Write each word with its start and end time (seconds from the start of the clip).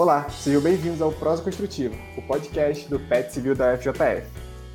Olá, 0.00 0.26
sejam 0.30 0.62
bem-vindos 0.62 1.02
ao 1.02 1.12
Prosa 1.12 1.42
Construtivo, 1.42 1.94
o 2.16 2.22
podcast 2.22 2.88
do 2.88 2.98
PET 2.98 3.34
Civil 3.34 3.54
da 3.54 3.76
FJF. 3.76 4.26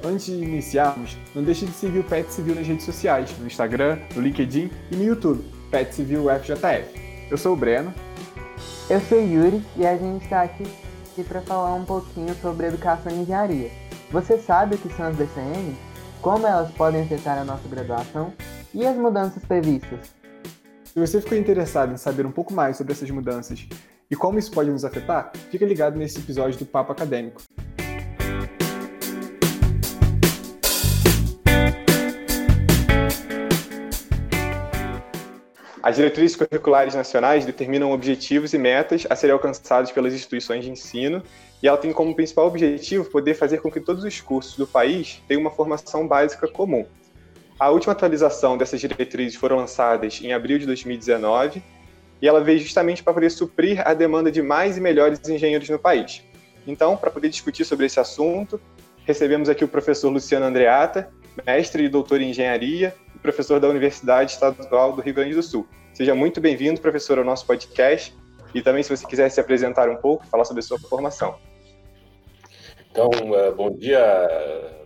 Antes 0.03 0.27
de 0.27 0.33
iniciarmos, 0.33 1.17
não 1.33 1.41
deixe 1.41 1.65
de 1.65 1.71
seguir 1.71 1.97
o 1.97 2.03
PET 2.03 2.31
Civil 2.31 2.53
nas 2.53 2.67
redes 2.67 2.85
sociais, 2.85 3.35
no 3.39 3.47
Instagram, 3.47 3.97
no 4.13 4.21
LinkedIn 4.21 4.69
e 4.91 4.95
no 4.95 5.03
YouTube, 5.03 5.43
PET 5.71 5.95
Civil 5.95 6.25
FJF. 6.29 7.27
Eu 7.31 7.39
sou 7.39 7.53
o 7.53 7.55
Breno. 7.55 7.91
Eu 8.87 9.01
sou 9.01 9.17
o 9.17 9.27
Yuri 9.27 9.63
e 9.75 9.87
a 9.87 9.97
gente 9.97 10.25
está 10.25 10.43
aqui, 10.43 10.63
aqui 11.11 11.23
para 11.23 11.41
falar 11.41 11.73
um 11.73 11.85
pouquinho 11.85 12.35
sobre 12.35 12.67
educação 12.67 13.11
e 13.11 13.15
engenharia. 13.15 13.71
Você 14.11 14.37
sabe 14.37 14.75
o 14.75 14.77
que 14.77 14.93
são 14.93 15.07
as 15.07 15.17
DCM? 15.17 15.75
Como 16.21 16.45
elas 16.45 16.69
podem 16.69 17.01
afetar 17.01 17.39
a 17.39 17.43
nossa 17.43 17.67
graduação? 17.67 18.31
E 18.71 18.85
as 18.85 18.95
mudanças 18.95 19.43
previstas? 19.43 20.01
Se 20.83 20.99
você 20.99 21.19
ficou 21.19 21.35
interessado 21.35 21.93
em 21.93 21.97
saber 21.97 22.27
um 22.27 22.31
pouco 22.31 22.53
mais 22.53 22.77
sobre 22.77 22.93
essas 22.93 23.09
mudanças 23.09 23.67
e 24.09 24.15
como 24.15 24.37
isso 24.37 24.51
pode 24.51 24.69
nos 24.69 24.85
afetar, 24.85 25.31
fica 25.49 25.65
ligado 25.65 25.97
nesse 25.97 26.19
episódio 26.19 26.59
do 26.59 26.65
Papo 26.65 26.91
Acadêmico. 26.91 27.41
As 35.81 35.97
diretrizes 35.97 36.35
curriculares 36.35 36.95
nacionais 36.95 37.45
determinam 37.45 37.91
objetivos 37.91 38.53
e 38.55 38.57
metas 38.57 39.05
a 39.07 39.15
serem 39.15 39.33
alcançados 39.33 39.91
pelas 39.91 40.15
instituições 40.15 40.63
de 40.63 40.71
ensino, 40.71 41.21
e 41.61 41.67
ela 41.67 41.77
tem 41.77 41.93
como 41.93 42.15
principal 42.15 42.47
objetivo 42.47 43.05
poder 43.05 43.35
fazer 43.35 43.59
com 43.61 43.71
que 43.71 43.79
todos 43.79 44.03
os 44.03 44.19
cursos 44.19 44.57
do 44.57 44.65
país 44.65 45.21
tenham 45.27 45.41
uma 45.41 45.51
formação 45.51 46.07
básica 46.07 46.47
comum. 46.47 46.87
A 47.59 47.69
última 47.69 47.93
atualização 47.93 48.57
dessas 48.57 48.81
diretrizes 48.81 49.35
foram 49.35 49.57
lançadas 49.57 50.19
em 50.23 50.33
abril 50.33 50.57
de 50.57 50.65
2019 50.65 51.61
e 52.21 52.27
ela 52.27 52.41
veio 52.41 52.59
justamente 52.59 53.03
para 53.03 53.13
poder 53.13 53.29
suprir 53.29 53.81
a 53.85 53.93
demanda 53.93 54.31
de 54.31 54.41
mais 54.41 54.77
e 54.77 54.81
melhores 54.81 55.27
engenheiros 55.27 55.69
no 55.69 55.79
país. 55.79 56.23
Então, 56.67 56.97
para 56.97 57.11
poder 57.11 57.29
discutir 57.29 57.65
sobre 57.65 57.85
esse 57.85 57.99
assunto, 57.99 58.59
recebemos 59.05 59.49
aqui 59.49 59.63
o 59.63 59.67
professor 59.67 60.09
Luciano 60.09 60.45
Andreata, 60.45 61.09
mestre 61.45 61.83
e 61.83 61.89
doutor 61.89 62.21
em 62.21 62.29
engenharia 62.29 62.95
e 63.13 63.19
professor 63.19 63.59
da 63.59 63.67
Universidade 63.67 64.31
Estadual 64.31 64.93
do 64.93 65.01
Rio 65.01 65.13
Grande 65.13 65.35
do 65.35 65.43
Sul. 65.43 65.67
Seja 65.93 66.15
muito 66.15 66.41
bem-vindo, 66.41 66.81
professor, 66.81 67.17
ao 67.17 67.23
nosso 67.23 67.45
podcast. 67.45 68.15
E 68.53 68.61
também, 68.61 68.81
se 68.83 68.95
você 68.95 69.05
quiser 69.05 69.29
se 69.29 69.39
apresentar 69.39 69.89
um 69.89 69.97
pouco, 69.97 70.25
falar 70.27 70.45
sobre 70.45 70.61
a 70.61 70.63
sua 70.63 70.79
formação. 70.79 71.35
Então, 72.89 73.09
é, 73.33 73.51
bom 73.51 73.69
dia, 73.71 73.99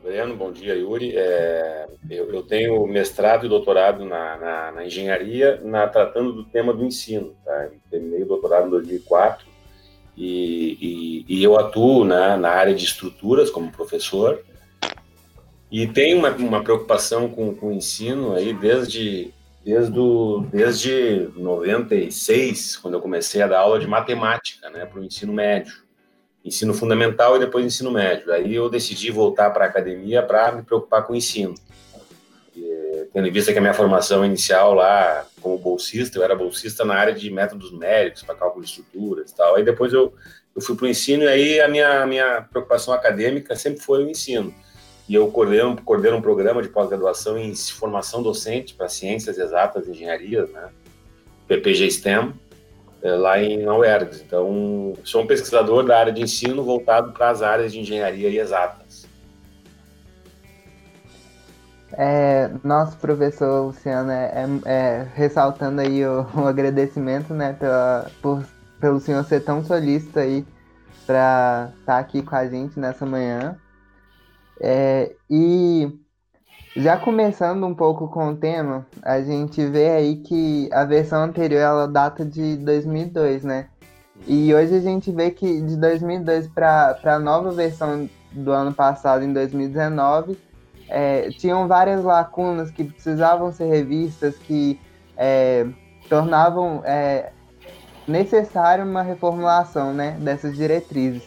Breno, 0.10 0.36
bom 0.36 0.52
dia, 0.52 0.74
Yuri. 0.74 1.16
É, 1.16 1.86
eu, 2.10 2.34
eu, 2.34 2.42
tenho 2.42 2.88
mestrado 2.88 3.46
e 3.46 3.50
doutorado 3.50 4.04
na, 4.04 4.38
na, 4.38 4.72
na 4.72 4.86
engenharia, 4.88 5.62
na, 5.64 5.88
tratando 5.88 6.34
do 6.34 6.44
tema 6.46 6.74
do 6.74 6.84
ensino. 6.84 7.36
Tá? 7.46 7.70
Terminei 7.92 8.24
o 8.24 8.26
doutorado 8.26 8.66
em 8.66 8.72
2004 8.72 9.46
e, 10.18 11.26
e, 11.28 11.36
e 11.38 11.44
eu 11.44 11.60
atuo 11.60 12.04
né, 12.06 12.36
na 12.38 12.50
área 12.50 12.74
de 12.74 12.84
estruturas 12.84 13.52
como 13.52 13.72
professor 13.72 14.44
e 15.72 15.86
tenho 15.86 16.18
uma, 16.18 16.32
uma 16.32 16.64
preocupação 16.64 17.30
com, 17.30 17.54
com 17.54 17.68
o 17.68 17.72
ensino 17.72 18.34
aí 18.34 18.52
desde, 18.52 19.32
desde, 19.64 20.00
o, 20.00 20.44
desde 20.52 21.30
96, 21.36 22.78
quando 22.78 22.96
eu 22.96 23.00
comecei 23.00 23.44
a 23.44 23.48
dar 23.48 23.60
aula 23.60 23.80
de 23.80 23.86
matemática 23.86 24.72
né, 24.72 24.88
para 24.88 25.00
o 25.00 25.06
ensino 25.06 25.32
médio 25.32 25.88
ensino 26.50 26.74
fundamental 26.74 27.36
e 27.36 27.40
depois 27.40 27.66
ensino 27.66 27.92
médio. 27.92 28.32
Aí 28.34 28.54
eu 28.54 28.70
decidi 28.70 29.10
voltar 29.10 29.50
para 29.52 29.66
a 29.66 29.68
academia 29.68 30.22
para 30.22 30.52
me 30.52 30.64
preocupar 30.64 31.04
com 31.04 31.14
o 31.14 31.16
ensino. 31.16 31.56
E, 32.56 33.08
tendo 33.14 33.28
em 33.28 33.32
vista 33.32 33.52
que 33.54 33.58
a 33.58 33.62
minha 33.62 33.74
formação 33.74 34.26
inicial 34.26 34.74
lá, 34.74 35.26
como 35.42 35.58
bolsista, 35.58 36.18
eu 36.18 36.24
era 36.24 36.36
bolsista 36.36 36.84
na 36.84 36.96
área 36.96 37.14
de 37.14 37.32
métodos 37.32 37.72
numéricos, 37.72 38.24
para 38.24 38.36
cálculo 38.36 38.64
de 38.64 38.70
estruturas 38.70 39.32
e 39.32 39.36
tal. 39.36 39.56
Aí 39.56 39.64
depois 39.64 39.94
eu, 39.94 40.14
eu 40.56 40.62
fui 40.62 40.76
para 40.76 40.86
o 40.86 40.90
ensino 40.90 41.24
e 41.24 41.28
aí 41.28 41.62
a 41.62 41.68
minha, 41.68 42.06
minha 42.06 42.42
preocupação 42.42 42.94
acadêmica 42.94 43.56
sempre 43.56 43.80
foi 43.80 44.04
o 44.04 44.10
ensino. 44.10 44.54
E 45.08 45.16
eu 45.16 45.28
coordeno, 45.32 45.82
coordeno 45.82 46.18
um 46.18 46.22
programa 46.22 46.62
de 46.62 46.70
pós-graduação 46.70 47.38
em 47.38 47.56
formação 47.56 48.22
docente 48.22 48.76
para 48.76 48.88
ciências 48.88 49.40
exatas 49.40 49.88
e 49.88 49.92
engenharias, 49.92 50.50
né? 50.52 50.70
PPG 51.48 51.90
STEM, 51.90 52.34
é, 53.02 53.12
lá 53.12 53.42
em 53.42 53.68
UERGS. 53.68 54.22
Então, 54.22 54.94
sou 55.04 55.24
um 55.24 55.28
pesquisador 55.28 55.86
da 55.86 56.00
área 56.00 56.12
de 56.12 56.22
ensino 56.22 56.64
voltado 56.64 57.12
para 57.12 57.30
as 57.30 57.42
áreas 57.42 57.72
de 57.72 57.80
engenharia 57.80 58.30
e 58.30 58.38
exatas. 58.38 59.08
É, 61.94 62.52
nosso 62.64 62.98
professor 62.98 63.66
Luciano, 63.66 64.12
é, 64.12 64.46
é, 64.66 64.72
é 64.72 65.08
ressaltando 65.16 65.82
aí 65.82 66.06
o, 66.06 66.26
o, 66.36 66.46
agradecimento, 66.46 67.34
né, 67.34 67.54
pela, 67.54 68.10
por, 68.22 68.46
pelo 68.80 69.00
senhor 69.00 69.24
ser 69.26 69.42
tão 69.42 69.64
solícito 69.64 70.20
aí 70.20 70.46
para 71.06 71.72
estar 71.80 71.94
tá 71.94 72.00
aqui 72.00 72.22
com 72.22 72.36
a 72.36 72.48
gente 72.48 72.80
nessa 72.80 73.06
manhã. 73.06 73.58
É, 74.62 75.14
e 75.30 75.90
já 76.76 76.98
começando 76.98 77.66
um 77.66 77.74
pouco 77.74 78.08
com 78.08 78.30
o 78.30 78.36
tema, 78.36 78.86
a 79.02 79.22
gente 79.22 79.66
vê 79.66 79.90
aí 79.90 80.18
que 80.18 80.70
a 80.72 80.86
versão 80.86 81.24
anterior 81.24 81.60
ela 81.60 81.88
data 81.88 82.24
de 82.24 82.58
2002, 82.58 83.44
né? 83.44 83.68
E 84.28 84.54
hoje 84.54 84.76
a 84.76 84.80
gente 84.80 85.12
vê 85.12 85.32
que 85.32 85.62
de 85.62 85.76
2002 85.78 86.48
para 86.48 86.98
a 87.04 87.20
nova 87.20 87.52
versão 87.52 88.10
do 88.32 88.52
ano 88.52 88.74
passado, 88.74 89.24
em 89.24 89.34
2019, 89.34 90.38
é, 90.88 91.30
tinham 91.30 91.68
várias 91.68 92.04
lacunas 92.04 92.70
que 92.70 92.84
precisavam 92.84 93.52
ser 93.52 93.66
revistas, 93.66 94.36
que 94.38 94.80
é, 95.18 95.66
tornavam 96.08 96.82
é, 96.84 97.32
necessário 98.08 98.84
uma 98.84 99.02
reformulação 99.02 99.94
né, 99.94 100.18
dessas 100.20 100.56
diretrizes. 100.56 101.24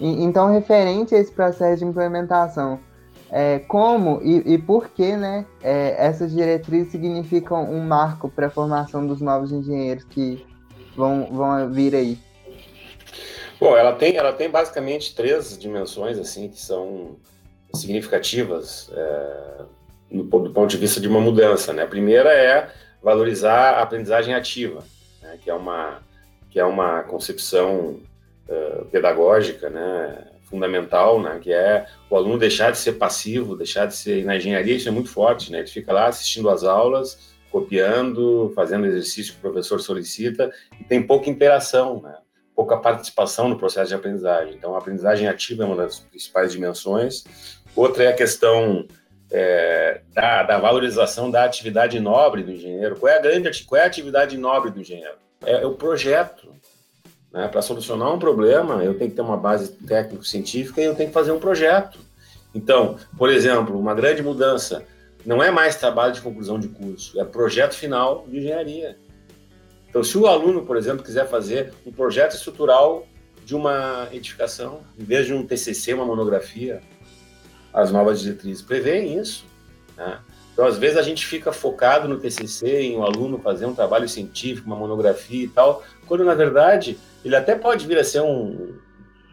E, 0.00 0.24
então, 0.24 0.50
referente 0.50 1.14
a 1.14 1.18
esse 1.18 1.30
processo 1.30 1.84
de 1.84 1.84
implementação, 1.84 2.80
é, 3.32 3.60
como 3.60 4.20
e, 4.22 4.54
e 4.54 4.58
por 4.58 4.90
que 4.90 5.16
né, 5.16 5.46
é, 5.62 5.96
essas 5.96 6.32
diretrizes 6.32 6.92
significam 6.92 7.64
um 7.64 7.80
marco 7.80 8.28
para 8.28 8.48
a 8.48 8.50
formação 8.50 9.06
dos 9.06 9.22
novos 9.22 9.50
engenheiros 9.50 10.04
que 10.04 10.46
vão, 10.94 11.26
vão 11.32 11.72
vir 11.72 11.94
aí? 11.94 12.18
Bom, 13.58 13.74
ela 13.74 13.94
tem, 13.94 14.16
ela 14.16 14.34
tem 14.34 14.50
basicamente 14.50 15.14
três 15.14 15.56
dimensões 15.58 16.18
assim 16.18 16.48
que 16.48 16.60
são 16.60 17.16
significativas 17.74 18.90
é, 18.94 19.62
no, 20.10 20.24
do 20.24 20.50
ponto 20.50 20.68
de 20.68 20.76
vista 20.76 21.00
de 21.00 21.08
uma 21.08 21.20
mudança. 21.20 21.72
Né? 21.72 21.84
A 21.84 21.86
primeira 21.86 22.30
é 22.30 22.70
valorizar 23.02 23.78
a 23.78 23.82
aprendizagem 23.82 24.34
ativa, 24.34 24.84
né? 25.22 25.38
que 25.42 25.48
é 25.48 25.54
uma 25.54 26.02
que 26.50 26.60
é 26.60 26.64
uma 26.66 27.02
concepção 27.04 27.98
uh, 28.46 28.84
pedagógica, 28.90 29.70
né? 29.70 30.31
Fundamental, 30.52 31.20
né, 31.20 31.40
que 31.42 31.50
é 31.50 31.86
o 32.10 32.14
aluno 32.14 32.38
deixar 32.38 32.70
de 32.70 32.78
ser 32.78 32.92
passivo, 32.92 33.56
deixar 33.56 33.86
de 33.86 33.96
ser 33.96 34.22
na 34.22 34.36
engenharia 34.36 34.76
isso 34.76 34.86
é 34.86 34.92
muito 34.92 35.08
forte, 35.08 35.50
né? 35.50 35.60
Ele 35.60 35.66
fica 35.66 35.90
lá 35.94 36.08
assistindo 36.08 36.50
às 36.50 36.62
aulas, 36.62 37.32
copiando, 37.50 38.52
fazendo 38.54 38.84
exercício 38.84 39.32
que 39.32 39.38
o 39.38 39.50
professor 39.50 39.80
solicita 39.80 40.52
e 40.78 40.84
tem 40.84 41.02
pouca 41.02 41.30
interação, 41.30 42.02
né? 42.02 42.16
Pouca 42.54 42.76
participação 42.76 43.48
no 43.48 43.56
processo 43.56 43.88
de 43.88 43.94
aprendizagem. 43.94 44.54
Então, 44.54 44.74
a 44.74 44.78
aprendizagem 44.78 45.26
ativa 45.26 45.62
é 45.62 45.66
uma 45.66 45.76
das 45.76 46.00
principais 46.00 46.52
dimensões. 46.52 47.24
Outra 47.74 48.04
é 48.04 48.08
a 48.08 48.12
questão 48.12 48.86
é, 49.30 50.02
da, 50.12 50.42
da, 50.42 50.58
valorização 50.58 51.30
da 51.30 51.44
atividade 51.44 51.98
nobre 51.98 52.42
do 52.42 52.52
engenheiro. 52.52 52.96
Qual 52.96 53.10
é 53.10 53.16
a 53.16 53.22
grande, 53.22 53.64
qual 53.64 53.80
é 53.80 53.84
a 53.84 53.86
atividade 53.86 54.36
nobre 54.36 54.70
do 54.70 54.80
engenheiro? 54.80 55.16
É, 55.44 55.62
é 55.62 55.66
o 55.66 55.72
projeto, 55.72 56.54
né? 57.32 57.48
Para 57.48 57.62
solucionar 57.62 58.12
um 58.12 58.18
problema, 58.18 58.84
eu 58.84 58.96
tenho 58.98 59.10
que 59.10 59.16
ter 59.16 59.22
uma 59.22 59.36
base 59.36 59.72
técnico-científica 59.72 60.80
e 60.80 60.84
eu 60.84 60.94
tenho 60.94 61.08
que 61.08 61.14
fazer 61.14 61.32
um 61.32 61.40
projeto. 61.40 61.98
Então, 62.54 62.96
por 63.16 63.30
exemplo, 63.30 63.78
uma 63.78 63.94
grande 63.94 64.22
mudança 64.22 64.84
não 65.24 65.42
é 65.42 65.50
mais 65.50 65.76
trabalho 65.76 66.12
de 66.12 66.20
conclusão 66.20 66.58
de 66.58 66.68
curso, 66.68 67.18
é 67.18 67.24
projeto 67.24 67.74
final 67.74 68.26
de 68.28 68.38
engenharia. 68.38 68.98
Então, 69.88 70.02
se 70.02 70.16
o 70.18 70.26
aluno, 70.26 70.64
por 70.66 70.76
exemplo, 70.76 71.04
quiser 71.04 71.28
fazer 71.28 71.72
um 71.86 71.92
projeto 71.92 72.34
estrutural 72.34 73.06
de 73.44 73.54
uma 73.54 74.08
edificação, 74.12 74.80
em 74.98 75.04
vez 75.04 75.26
de 75.26 75.34
um 75.34 75.46
TCC, 75.46 75.94
uma 75.94 76.04
monografia, 76.04 76.80
as 77.72 77.90
novas 77.90 78.20
diretrizes 78.20 78.62
prevêem 78.62 79.18
isso. 79.18 79.44
Né? 79.96 80.18
Então, 80.52 80.66
às 80.66 80.76
vezes, 80.76 80.96
a 80.96 81.02
gente 81.02 81.26
fica 81.26 81.52
focado 81.52 82.08
no 82.08 82.18
TCC, 82.18 82.80
em 82.80 82.96
o 82.96 83.00
um 83.00 83.02
aluno 83.04 83.38
fazer 83.38 83.66
um 83.66 83.74
trabalho 83.74 84.08
científico, 84.08 84.66
uma 84.66 84.76
monografia 84.76 85.44
e 85.44 85.48
tal, 85.48 85.82
quando, 86.06 86.24
na 86.24 86.34
verdade, 86.34 86.98
ele 87.24 87.36
até 87.36 87.54
pode 87.54 87.86
vir 87.86 87.98
a 87.98 88.04
ser 88.04 88.20
um 88.20 88.78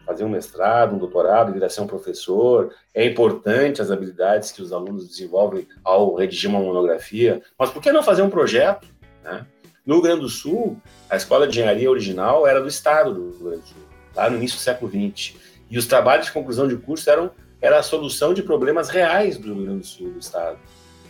fazer 0.06 0.24
um 0.24 0.28
mestrado, 0.28 0.96
um 0.96 0.98
doutorado, 0.98 1.52
vir 1.52 1.62
a 1.62 1.68
ser 1.68 1.82
um 1.82 1.86
professor. 1.86 2.74
É 2.92 3.06
importante 3.06 3.80
as 3.80 3.92
habilidades 3.92 4.50
que 4.50 4.60
os 4.60 4.72
alunos 4.72 5.06
desenvolvem 5.06 5.68
ao 5.84 6.16
redigir 6.16 6.50
uma 6.50 6.58
monografia, 6.58 7.40
mas 7.56 7.70
por 7.70 7.80
que 7.80 7.92
não 7.92 8.02
fazer 8.02 8.22
um 8.22 8.30
projeto? 8.30 8.88
Né? 9.22 9.46
No 9.86 9.94
Rio 9.94 10.02
Grande 10.02 10.20
do 10.22 10.28
Sul, 10.28 10.76
a 11.08 11.16
escola 11.16 11.46
de 11.46 11.58
engenharia 11.58 11.88
original 11.88 12.44
era 12.44 12.60
do 12.60 12.66
estado 12.66 13.14
do 13.14 13.30
Rio 13.30 13.44
Grande 13.50 13.62
do 13.62 13.68
Sul, 13.68 13.82
lá 14.16 14.28
no 14.28 14.36
início 14.36 14.58
do 14.58 14.62
século 14.62 14.90
XX. 14.90 15.36
E 15.70 15.78
os 15.78 15.86
trabalhos 15.86 16.26
de 16.26 16.32
conclusão 16.32 16.66
de 16.66 16.76
curso 16.76 17.08
eram 17.08 17.30
era 17.62 17.78
a 17.78 17.82
solução 17.82 18.32
de 18.32 18.42
problemas 18.42 18.88
reais 18.88 19.36
do 19.36 19.52
Rio 19.52 19.64
Grande 19.64 19.80
do 19.80 19.86
Sul, 19.86 20.10
do 20.12 20.18
estado. 20.18 20.58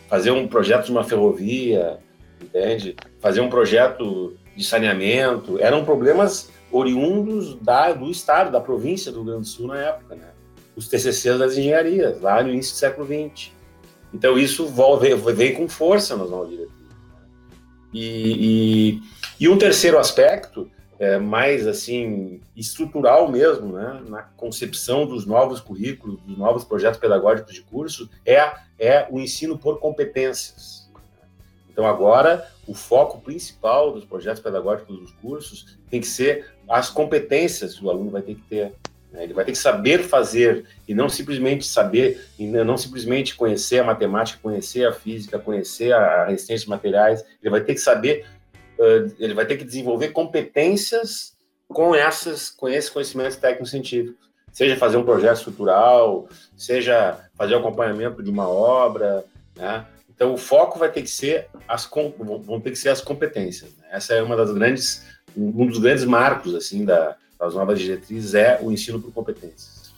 Fazer 0.09 0.33
um 0.33 0.49
projeto 0.49 0.87
de 0.87 0.91
uma 0.91 1.05
ferrovia, 1.05 1.99
entende? 2.43 2.97
Fazer 3.21 3.41
um 3.41 3.49
projeto 3.49 4.37
de 4.57 4.65
saneamento, 4.65 5.59
eram 5.61 5.85
problemas 5.85 6.51
oriundos 6.71 7.55
da, 7.57 7.93
do 7.93 8.11
estado, 8.11 8.51
da 8.51 8.61
província 8.61 9.11
do 9.11 9.19
Rio 9.19 9.27
Grande 9.27 9.43
do 9.43 9.49
Sul 9.49 9.67
na 9.69 9.79
época, 9.79 10.15
né? 10.15 10.31
Os 10.77 10.89
TCCs 10.89 11.39
das 11.39 11.57
engenharias, 11.57 12.21
lá 12.21 12.43
no 12.43 12.51
início 12.51 12.73
do 12.73 12.79
século 12.79 13.07
XX. 13.07 13.53
Então 14.13 14.39
isso 14.39 14.67
veio, 15.37 15.57
com 15.57 15.69
força 15.69 16.17
nas 16.17 16.31
novas 16.31 16.51
diretrizes. 16.51 16.81
Né? 16.81 17.29
E, 17.93 19.01
e, 19.39 19.45
e, 19.45 19.49
um 19.49 19.59
terceiro 19.59 19.99
aspecto, 19.99 20.71
é, 20.99 21.19
mais 21.19 21.67
assim, 21.67 22.41
estrutural 22.57 23.31
mesmo, 23.31 23.73
né? 23.73 24.03
na 24.09 24.23
concepção 24.23 25.07
dos 25.07 25.27
novos 25.27 25.61
currículos, 25.61 26.21
dos 26.23 26.37
novos 26.37 26.65
projetos 26.65 26.99
pedagógicos 26.99 27.55
de 27.55 27.63
curso, 27.63 28.09
é, 28.25 28.53
é 28.79 29.07
o 29.11 29.19
ensino 29.19 29.59
por 29.59 29.79
competências. 29.79 30.80
Então 31.81 31.89
agora 31.89 32.47
o 32.67 32.75
foco 32.75 33.23
principal 33.23 33.91
dos 33.91 34.05
projetos 34.05 34.43
pedagógicos 34.43 35.01
dos 35.01 35.13
cursos 35.13 35.79
tem 35.89 35.99
que 35.99 36.07
ser 36.07 36.53
as 36.69 36.91
competências 36.91 37.75
que 37.75 37.83
o 37.83 37.89
aluno 37.89 38.11
vai 38.11 38.21
ter 38.21 38.35
que 38.35 38.43
ter. 38.43 38.75
Né? 39.11 39.25
Ele 39.25 39.33
vai 39.33 39.47
ter 39.47 39.53
que 39.53 39.59
saber 39.59 40.03
fazer 40.03 40.67
e 40.87 40.95
não 40.95 41.09
simplesmente 41.09 41.65
saber, 41.65 42.23
e 42.39 42.47
não 42.47 42.77
simplesmente 42.77 43.35
conhecer 43.35 43.79
a 43.79 43.85
matemática, 43.85 44.39
conhecer 44.43 44.87
a 44.87 44.93
física, 44.93 45.39
conhecer 45.39 45.95
a 45.95 46.27
resistência 46.27 46.65
de 46.65 46.69
materiais. 46.69 47.25
Ele 47.43 47.51
vai 47.51 47.63
ter 47.63 47.73
que 47.73 47.81
saber, 47.81 48.27
ele 49.19 49.33
vai 49.33 49.47
ter 49.47 49.57
que 49.57 49.65
desenvolver 49.65 50.09
competências 50.09 51.35
com 51.67 51.95
essas, 51.95 52.51
com 52.51 52.69
esses 52.69 52.91
conhecimentos 52.91 53.37
técnicos 53.39 53.71
científicos. 53.71 54.29
Seja 54.53 54.77
fazer 54.77 54.99
um 54.99 55.05
projeto 55.05 55.39
estrutural, 55.39 56.29
seja 56.59 57.19
fazer 57.39 57.55
o 57.55 57.59
acompanhamento 57.61 58.23
de 58.23 58.29
uma 58.29 58.47
obra, 58.47 59.25
né? 59.57 59.87
Então, 60.21 60.35
o 60.35 60.37
foco 60.37 60.79
vai 60.79 60.93
ter 60.93 61.01
que 61.01 61.09
ser 61.09 61.47
as 61.67 61.89
vão 62.19 62.61
ter 62.61 62.73
que 62.73 62.77
ser 62.77 62.91
as 62.91 63.01
competências. 63.01 63.71
Né? 63.79 63.85
Essa 63.91 64.13
é 64.13 64.23
uma 64.23 64.37
das 64.37 64.53
grandes 64.53 65.03
um 65.35 65.67
dos 65.67 65.79
grandes 65.79 66.05
marcos 66.05 66.55
assim 66.55 66.85
da, 66.85 67.17
das 67.39 67.55
novas 67.55 67.81
diretrizes 67.81 68.35
é 68.35 68.59
o 68.61 68.71
ensino 68.71 69.01
por 69.01 69.15
competências. 69.15 69.95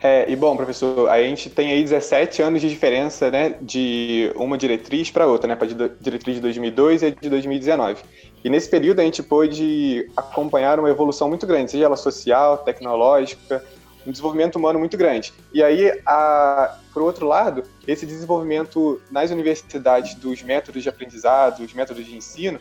É, 0.00 0.30
e 0.30 0.36
bom, 0.36 0.56
professor, 0.56 1.08
a 1.08 1.20
gente 1.24 1.50
tem 1.50 1.72
aí 1.72 1.82
17 1.82 2.40
anos 2.40 2.60
de 2.60 2.68
diferença, 2.68 3.32
né, 3.32 3.56
de 3.60 4.32
uma 4.36 4.56
diretriz 4.56 5.10
para 5.10 5.26
outra, 5.26 5.48
né, 5.48 5.56
para 5.56 5.66
a 5.66 5.90
diretriz 6.00 6.36
de 6.36 6.42
2002 6.42 7.02
e 7.02 7.06
a 7.06 7.10
de 7.10 7.28
2019. 7.28 8.02
E 8.44 8.48
nesse 8.48 8.70
período 8.70 9.00
a 9.00 9.02
gente 9.02 9.24
pôde 9.24 10.08
acompanhar 10.16 10.78
uma 10.78 10.88
evolução 10.88 11.28
muito 11.28 11.48
grande, 11.48 11.72
seja 11.72 11.84
ela 11.84 11.96
social, 11.96 12.58
tecnológica, 12.58 13.64
um 14.06 14.10
desenvolvimento 14.10 14.56
humano 14.56 14.78
muito 14.78 14.96
grande. 14.96 15.32
E 15.52 15.62
aí, 15.62 15.90
a, 16.06 16.78
por 16.92 17.02
outro 17.02 17.26
lado, 17.26 17.62
esse 17.86 18.06
desenvolvimento 18.06 19.00
nas 19.10 19.30
universidades 19.30 20.14
dos 20.14 20.42
métodos 20.42 20.82
de 20.82 20.88
aprendizado, 20.88 21.62
dos 21.62 21.72
métodos 21.72 22.04
de 22.04 22.16
ensino, 22.16 22.58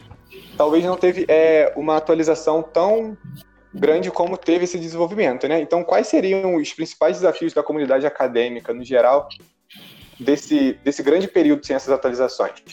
talvez 0.57 0.83
não 0.83 0.97
teve 0.97 1.25
é, 1.27 1.73
uma 1.75 1.97
atualização 1.97 2.61
tão 2.61 3.17
grande 3.73 4.09
como 4.09 4.35
teve 4.37 4.65
esse 4.65 4.79
desenvolvimento, 4.79 5.47
né? 5.47 5.61
Então, 5.61 5.83
quais 5.83 6.07
seriam 6.07 6.55
os 6.55 6.73
principais 6.73 7.17
desafios 7.17 7.53
da 7.53 7.61
comunidade 7.61 8.05
acadêmica, 8.05 8.73
no 8.73 8.83
geral, 8.83 9.29
desse, 10.19 10.73
desse 10.83 11.03
grande 11.03 11.27
período 11.27 11.65
sem 11.65 11.75
essas 11.75 11.93
atualizações? 11.93 12.63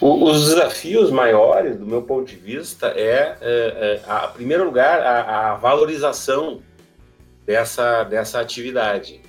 os 0.00 0.48
desafios 0.48 1.10
maiores, 1.10 1.76
do 1.76 1.86
meu 1.86 2.02
ponto 2.02 2.24
de 2.24 2.36
vista, 2.36 2.88
é, 2.96 3.36
é, 3.40 3.40
é 3.40 4.00
a, 4.08 4.30
em 4.32 4.36
primeiro 4.36 4.64
lugar, 4.64 5.00
a, 5.00 5.52
a 5.52 5.54
valorização 5.54 6.62
dessa, 7.48 8.04
dessa 8.04 8.40
atividade 8.40 9.22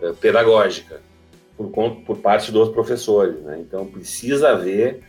uh, 0.00 0.14
pedagógica 0.14 1.02
por, 1.58 1.68
por 2.06 2.16
parte 2.16 2.50
dos 2.50 2.70
professores. 2.70 3.38
Né? 3.42 3.58
Então, 3.60 3.84
precisa 3.84 4.48
haver 4.48 5.02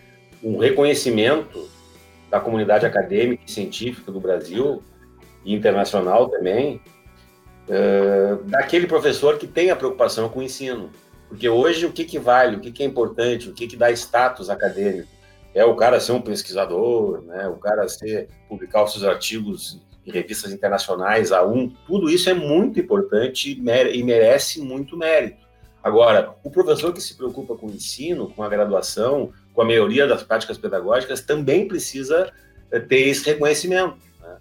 um 0.44 0.58
reconhecimento 0.58 1.66
da 2.30 2.42
comunidade 2.42 2.86
acadêmica 2.86 3.44
e 3.48 3.50
científica 3.50 4.12
do 4.12 4.20
Brasil 4.20 4.84
e 5.46 5.56
internacional 5.56 6.28
também, 6.28 6.82
uh, 7.70 8.44
daquele 8.50 8.86
professor 8.86 9.38
que 9.38 9.48
tem 9.48 9.70
a 9.70 9.76
preocupação 9.76 10.28
com 10.28 10.42
o 10.42 10.44
ensino. 10.44 10.92
Porque 11.30 11.48
hoje 11.48 11.86
o 11.86 11.94
que, 11.94 12.04
que 12.04 12.20
vale, 12.20 12.58
o 12.58 12.60
que, 12.60 12.74
que 12.74 12.84
é 12.84 12.86
importante, 12.86 13.48
o 13.48 13.54
que, 13.54 13.66
que 13.66 13.78
dá 13.78 13.90
status 13.92 14.50
acadêmico? 14.50 15.08
É 15.56 15.64
o 15.64 15.74
cara 15.78 16.02
ser 16.02 16.12
um 16.12 16.22
pesquisador, 16.22 17.22
né? 17.22 17.48
o 17.48 17.56
cara 17.56 17.88
ser 17.88 18.28
publicar 18.50 18.84
os 18.84 18.92
seus 18.92 19.06
artigos 19.06 19.80
em 20.06 20.12
revistas 20.12 20.52
internacionais, 20.52 21.32
a 21.32 21.46
um, 21.46 21.70
tudo 21.88 22.10
isso 22.10 22.30
é 22.30 22.34
muito 22.34 22.80
importante 22.80 23.52
e 23.52 24.04
merece 24.04 24.62
muito 24.62 24.98
mérito. 24.98 25.44
Agora, 25.84 26.34
o 26.44 26.50
professor 26.50 26.94
que 26.94 27.02
se 27.02 27.16
preocupa 27.16 27.56
com 27.56 27.68
o 27.68 27.72
ensino, 27.72 28.30
com 28.30 28.42
a 28.42 28.50
graduação, 28.50 29.34
com 29.54 29.62
a 29.62 29.66
melhoria 29.66 30.08
das 30.08 30.24
práticas 30.24 30.58
pedagógicas, 30.58 31.22
também 31.22 31.68
precisa 31.68 32.32
eh, 32.72 32.80
ter 32.80 33.08
esse 33.08 33.26
reconhecimento. 33.26 33.98
Né? 34.22 34.38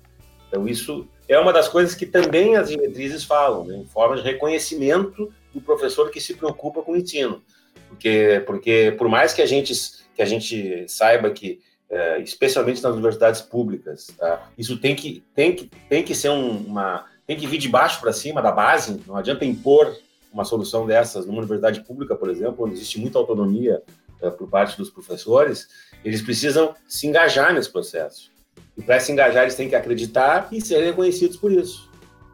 Então, 0.49 0.69
isso 0.69 1.09
é 1.29 1.39
uma 1.39 1.53
das 1.53 1.69
coisas 1.69 1.97
que 1.97 2.07
também 2.07 2.57
as 2.57 2.69
diretrizes 2.69 3.25
falam, 3.25 3.65
né? 3.65 3.77
em 3.77 3.85
forma 3.87 4.17
de 4.17 4.23
reconhecimento 4.23 5.33
do 5.53 5.61
professor 5.61 6.11
que 6.11 6.21
se 6.21 6.35
preocupa 6.35 6.81
com 6.81 6.93
o 6.93 6.97
ensino. 6.97 7.43
Porque, 7.89 8.43
porque 8.47 8.95
por 8.97 9.09
mais 9.09 9.35
que 9.35 9.43
a 9.43 9.47
gente, 9.47 9.75
que 10.15 10.23
a 10.23 10.25
gente 10.25 10.87
saiba 10.89 11.31
que 11.31 11.61
é, 11.93 12.21
especialmente 12.21 12.83
nas 12.83 12.95
universidades 12.95 13.43
públicas. 13.43 14.07
Tá? 14.19 14.49
Isso 14.57 14.79
tem 14.79 14.97
que, 14.97 15.23
tem 15.35 15.55
que, 15.55 15.71
tem 15.91 16.03
que 16.03 16.15
ser 16.15 16.31
um, 16.31 16.57
uma. 16.57 17.05
tem 17.27 17.37
que 17.37 17.47
vir 17.47 17.59
de 17.59 17.69
baixo 17.69 18.01
para 18.01 18.13
cima, 18.13 18.41
da 18.41 18.51
base, 18.51 18.99
não 19.07 19.15
adianta 19.15 19.45
impor 19.45 19.95
uma 20.33 20.45
solução 20.45 20.87
dessas 20.87 21.27
numa 21.27 21.39
universidade 21.39 21.83
pública, 21.83 22.17
por 22.17 22.31
exemplo, 22.31 22.65
onde 22.65 22.75
existe 22.75 22.99
muita 22.99 23.19
autonomia 23.19 23.83
é, 24.23 24.31
por 24.31 24.49
parte 24.49 24.79
dos 24.79 24.89
professores, 24.89 25.69
eles 26.03 26.23
precisam 26.23 26.75
se 26.89 27.07
engajar 27.07 27.53
nesse 27.53 27.71
processo. 27.71 28.33
E 28.75 28.83
para 28.83 28.99
se 28.99 29.13
engajar, 29.13 29.43
eles 29.43 29.55
têm 29.55 29.69
que 29.69 29.75
acreditar 29.75 30.49
e 30.51 30.63
ser 30.63 30.83
reconhecidos 30.83 31.37
por 31.37 31.53
isso. 31.53 31.91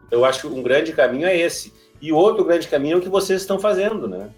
Eu 0.09 0.23
acho 0.23 0.41
que 0.41 0.47
um 0.47 0.63
grande 0.63 0.93
caminho 0.93 1.25
é 1.25 1.37
esse. 1.37 1.73
E 2.01 2.13
outro 2.13 2.45
grande 2.45 2.69
caminho 2.69 2.95
é 2.95 2.97
o 2.97 3.01
que 3.01 3.09
vocês 3.09 3.41
estão 3.41 3.59
fazendo, 3.59 4.07
né? 4.07 4.29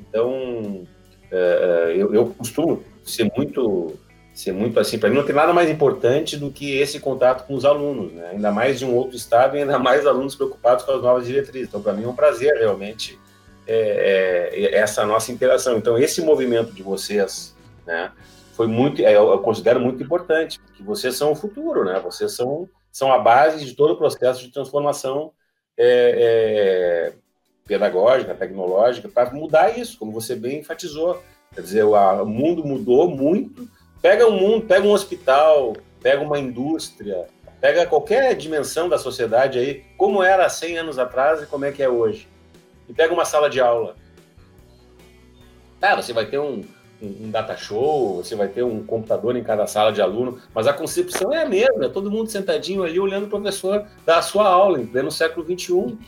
Então, 0.00 0.86
é, 1.30 1.92
eu, 1.94 2.14
eu 2.14 2.26
costumo 2.30 2.82
ser 3.04 3.30
muito 3.36 3.98
ser 4.40 4.52
muito 4.52 4.80
assim. 4.80 4.98
Para 4.98 5.08
mim, 5.08 5.16
não 5.16 5.24
tem 5.24 5.34
nada 5.34 5.52
mais 5.52 5.68
importante 5.68 6.36
do 6.36 6.50
que 6.50 6.78
esse 6.78 6.98
contato 6.98 7.46
com 7.46 7.54
os 7.54 7.64
alunos, 7.64 8.12
né? 8.12 8.30
ainda 8.32 8.50
mais 8.50 8.78
de 8.78 8.84
um 8.84 8.94
outro 8.94 9.16
estado 9.16 9.56
e 9.56 9.60
ainda 9.60 9.78
mais 9.78 10.06
alunos 10.06 10.34
preocupados 10.34 10.84
com 10.84 10.92
as 10.92 11.02
novas 11.02 11.26
diretrizes. 11.26 11.68
Então, 11.68 11.82
para 11.82 11.92
mim, 11.92 12.04
é 12.04 12.08
um 12.08 12.14
prazer 12.14 12.54
realmente 12.58 13.18
é, 13.66 14.50
é, 14.52 14.74
essa 14.74 15.04
nossa 15.04 15.30
interação. 15.30 15.76
Então, 15.76 15.98
esse 15.98 16.22
movimento 16.22 16.72
de 16.72 16.82
vocês, 16.82 17.54
né, 17.86 18.10
foi 18.54 18.66
muito, 18.66 19.02
é, 19.02 19.14
eu 19.16 19.38
considero 19.38 19.78
muito 19.78 20.02
importante, 20.02 20.58
porque 20.58 20.82
vocês 20.82 21.16
são 21.16 21.32
o 21.32 21.36
futuro, 21.36 21.84
né? 21.84 22.00
Vocês 22.00 22.32
são, 22.32 22.68
são 22.90 23.12
a 23.12 23.18
base 23.18 23.64
de 23.64 23.74
todo 23.74 23.92
o 23.92 23.96
processo 23.96 24.42
de 24.42 24.52
transformação 24.52 25.32
é, 25.76 27.12
é 27.12 27.12
pedagógica, 27.66 28.34
tecnológica, 28.34 29.08
para 29.08 29.30
mudar 29.30 29.78
isso, 29.78 29.98
como 29.98 30.12
você 30.12 30.34
bem 30.34 30.58
enfatizou. 30.58 31.22
Quer 31.54 31.60
dizer, 31.60 31.84
o 31.84 32.26
mundo 32.26 32.64
mudou 32.64 33.08
muito 33.08 33.68
Pega 34.02 34.26
um 34.26 34.32
mundo, 34.32 34.66
pega 34.66 34.86
um 34.86 34.92
hospital, 34.92 35.76
pega 36.00 36.22
uma 36.22 36.38
indústria, 36.38 37.26
pega 37.60 37.86
qualquer 37.86 38.34
dimensão 38.34 38.88
da 38.88 38.98
sociedade 38.98 39.58
aí, 39.58 39.84
como 39.96 40.22
era 40.22 40.46
há 40.46 40.48
100 40.48 40.78
anos 40.78 40.98
atrás 40.98 41.42
e 41.42 41.46
como 41.46 41.64
é 41.66 41.72
que 41.72 41.82
é 41.82 41.88
hoje. 41.88 42.26
E 42.88 42.92
pega 42.92 43.12
uma 43.12 43.24
sala 43.24 43.50
de 43.50 43.60
aula. 43.60 43.94
Ah, 45.82 45.96
você 45.96 46.12
vai 46.12 46.26
ter 46.26 46.38
um, 46.38 46.64
um 47.02 47.30
data 47.30 47.56
show, 47.56 48.16
você 48.16 48.34
vai 48.34 48.48
ter 48.48 48.62
um 48.62 48.84
computador 48.84 49.36
em 49.36 49.42
cada 49.42 49.66
sala 49.66 49.92
de 49.92 50.00
aluno, 50.00 50.40
mas 50.54 50.66
a 50.66 50.72
concepção 50.72 51.32
é 51.32 51.42
a 51.42 51.48
mesma, 51.48 51.86
é 51.86 51.88
todo 51.88 52.10
mundo 52.10 52.30
sentadinho 52.30 52.82
ali 52.82 52.98
olhando 52.98 53.26
o 53.26 53.30
professor 53.30 53.86
dar 54.04 54.18
a 54.18 54.22
sua 54.22 54.46
aula, 54.46 54.80
em 54.80 54.86
pleno 54.86 55.10
século 55.10 55.44
XXI, 55.44 55.98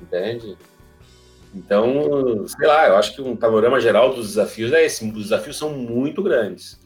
entende? 0.00 0.56
Então, 1.54 2.46
sei 2.46 2.66
lá, 2.66 2.88
eu 2.88 2.96
acho 2.96 3.14
que 3.14 3.22
um 3.22 3.34
panorama 3.34 3.80
geral 3.80 4.12
dos 4.12 4.28
desafios 4.28 4.72
é 4.72 4.84
esse, 4.84 5.06
os 5.06 5.22
desafios 5.24 5.56
são 5.56 5.70
muito 5.70 6.22
grandes. 6.22 6.78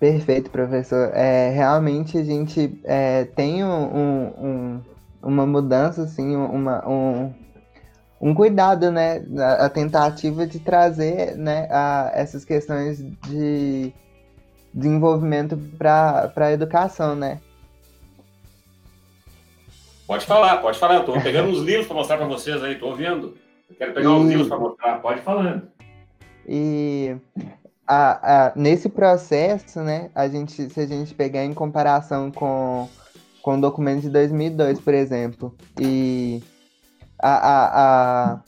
Perfeito, 0.00 0.50
professor. 0.50 1.12
É, 1.14 1.50
realmente 1.50 2.16
a 2.16 2.24
gente 2.24 2.80
é, 2.84 3.26
tem 3.26 3.62
um, 3.62 4.32
um, 4.40 4.80
uma 5.22 5.44
mudança, 5.44 6.04
assim, 6.04 6.34
uma, 6.34 6.88
um, 6.88 7.34
um 8.18 8.34
cuidado, 8.34 8.90
né? 8.90 9.22
A, 9.38 9.66
a 9.66 9.68
tentativa 9.68 10.46
de 10.46 10.58
trazer 10.58 11.36
né, 11.36 11.68
a, 11.70 12.10
essas 12.14 12.46
questões 12.46 13.04
de 13.28 13.92
desenvolvimento 14.72 15.58
para 15.76 16.32
a 16.34 16.50
educação, 16.50 17.14
né? 17.14 17.38
Pode 20.06 20.24
falar, 20.24 20.56
pode 20.62 20.78
falar. 20.78 20.94
Eu 20.94 21.00
estou 21.00 21.20
pegando 21.20 21.50
uns 21.50 21.60
livros 21.60 21.86
para 21.86 21.96
mostrar 21.96 22.16
para 22.16 22.26
vocês 22.26 22.64
aí, 22.64 22.72
estou 22.72 22.88
ouvindo. 22.88 23.36
Eu 23.68 23.76
quero 23.76 23.92
pegar 23.92 24.08
e... 24.08 24.12
uns 24.12 24.28
livros 24.30 24.48
para 24.48 24.58
mostrar. 24.58 24.98
Pode 25.02 25.20
falando. 25.20 25.68
E 26.48 27.14
a, 27.90 28.46
a, 28.46 28.52
nesse 28.54 28.88
processo, 28.88 29.80
né, 29.80 30.10
a 30.14 30.28
gente, 30.28 30.70
se 30.70 30.80
a 30.80 30.86
gente 30.86 31.12
pegar 31.12 31.44
em 31.44 31.52
comparação 31.52 32.30
com, 32.30 32.88
com 33.42 33.58
o 33.58 33.60
documento 33.60 34.02
de 34.02 34.10
2002, 34.10 34.78
por 34.78 34.94
exemplo, 34.94 35.52
e 35.76 36.40
a, 37.18 37.32
a, 37.32 37.64
a, 38.32 38.40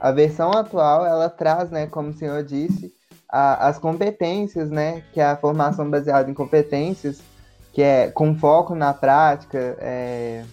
a 0.00 0.12
versão 0.12 0.52
atual, 0.52 1.04
ela 1.04 1.28
traz, 1.28 1.70
né, 1.70 1.86
como 1.86 2.08
o 2.08 2.14
senhor 2.14 2.42
disse, 2.42 2.90
a, 3.30 3.68
as 3.68 3.78
competências, 3.78 4.70
né, 4.70 5.02
que 5.12 5.20
é 5.20 5.26
a 5.26 5.36
formação 5.36 5.90
baseada 5.90 6.30
em 6.30 6.34
competências, 6.34 7.20
que 7.74 7.82
é 7.82 8.10
com 8.10 8.34
foco 8.34 8.74
na 8.74 8.94
prática, 8.94 9.76
é, 9.80 10.44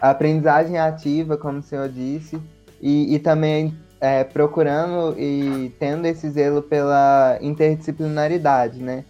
a 0.00 0.10
aprendizagem 0.10 0.78
ativa, 0.78 1.36
como 1.36 1.58
o 1.58 1.62
senhor 1.64 1.88
disse, 1.88 2.40
e, 2.80 3.12
e 3.12 3.18
também 3.18 3.76
é, 4.02 4.24
procurando 4.24 5.14
e 5.16 5.72
tendo 5.78 6.06
esse 6.06 6.28
zelo 6.28 6.60
pela 6.60 7.38
interdisciplinaridade, 7.40 8.82
né? 8.82 9.04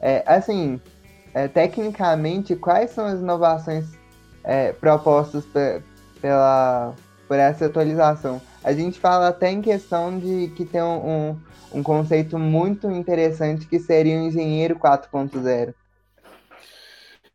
É, 0.00 0.22
assim, 0.24 0.80
é, 1.34 1.48
tecnicamente, 1.48 2.54
quais 2.54 2.90
são 2.92 3.06
as 3.06 3.18
inovações 3.18 3.86
é, 4.44 4.70
propostas 4.70 5.44
pela, 6.20 6.94
por 7.26 7.36
essa 7.36 7.66
atualização? 7.66 8.40
A 8.62 8.72
gente 8.72 9.00
fala 9.00 9.28
até 9.28 9.50
em 9.50 9.60
questão 9.60 10.16
de 10.16 10.52
que 10.54 10.64
tem 10.64 10.80
um, 10.80 11.08
um, 11.10 11.36
um 11.80 11.82
conceito 11.82 12.38
muito 12.38 12.88
interessante 12.88 13.66
que 13.66 13.80
seria 13.80 14.16
o 14.16 14.28
engenheiro 14.28 14.76
4.0. 14.76 15.74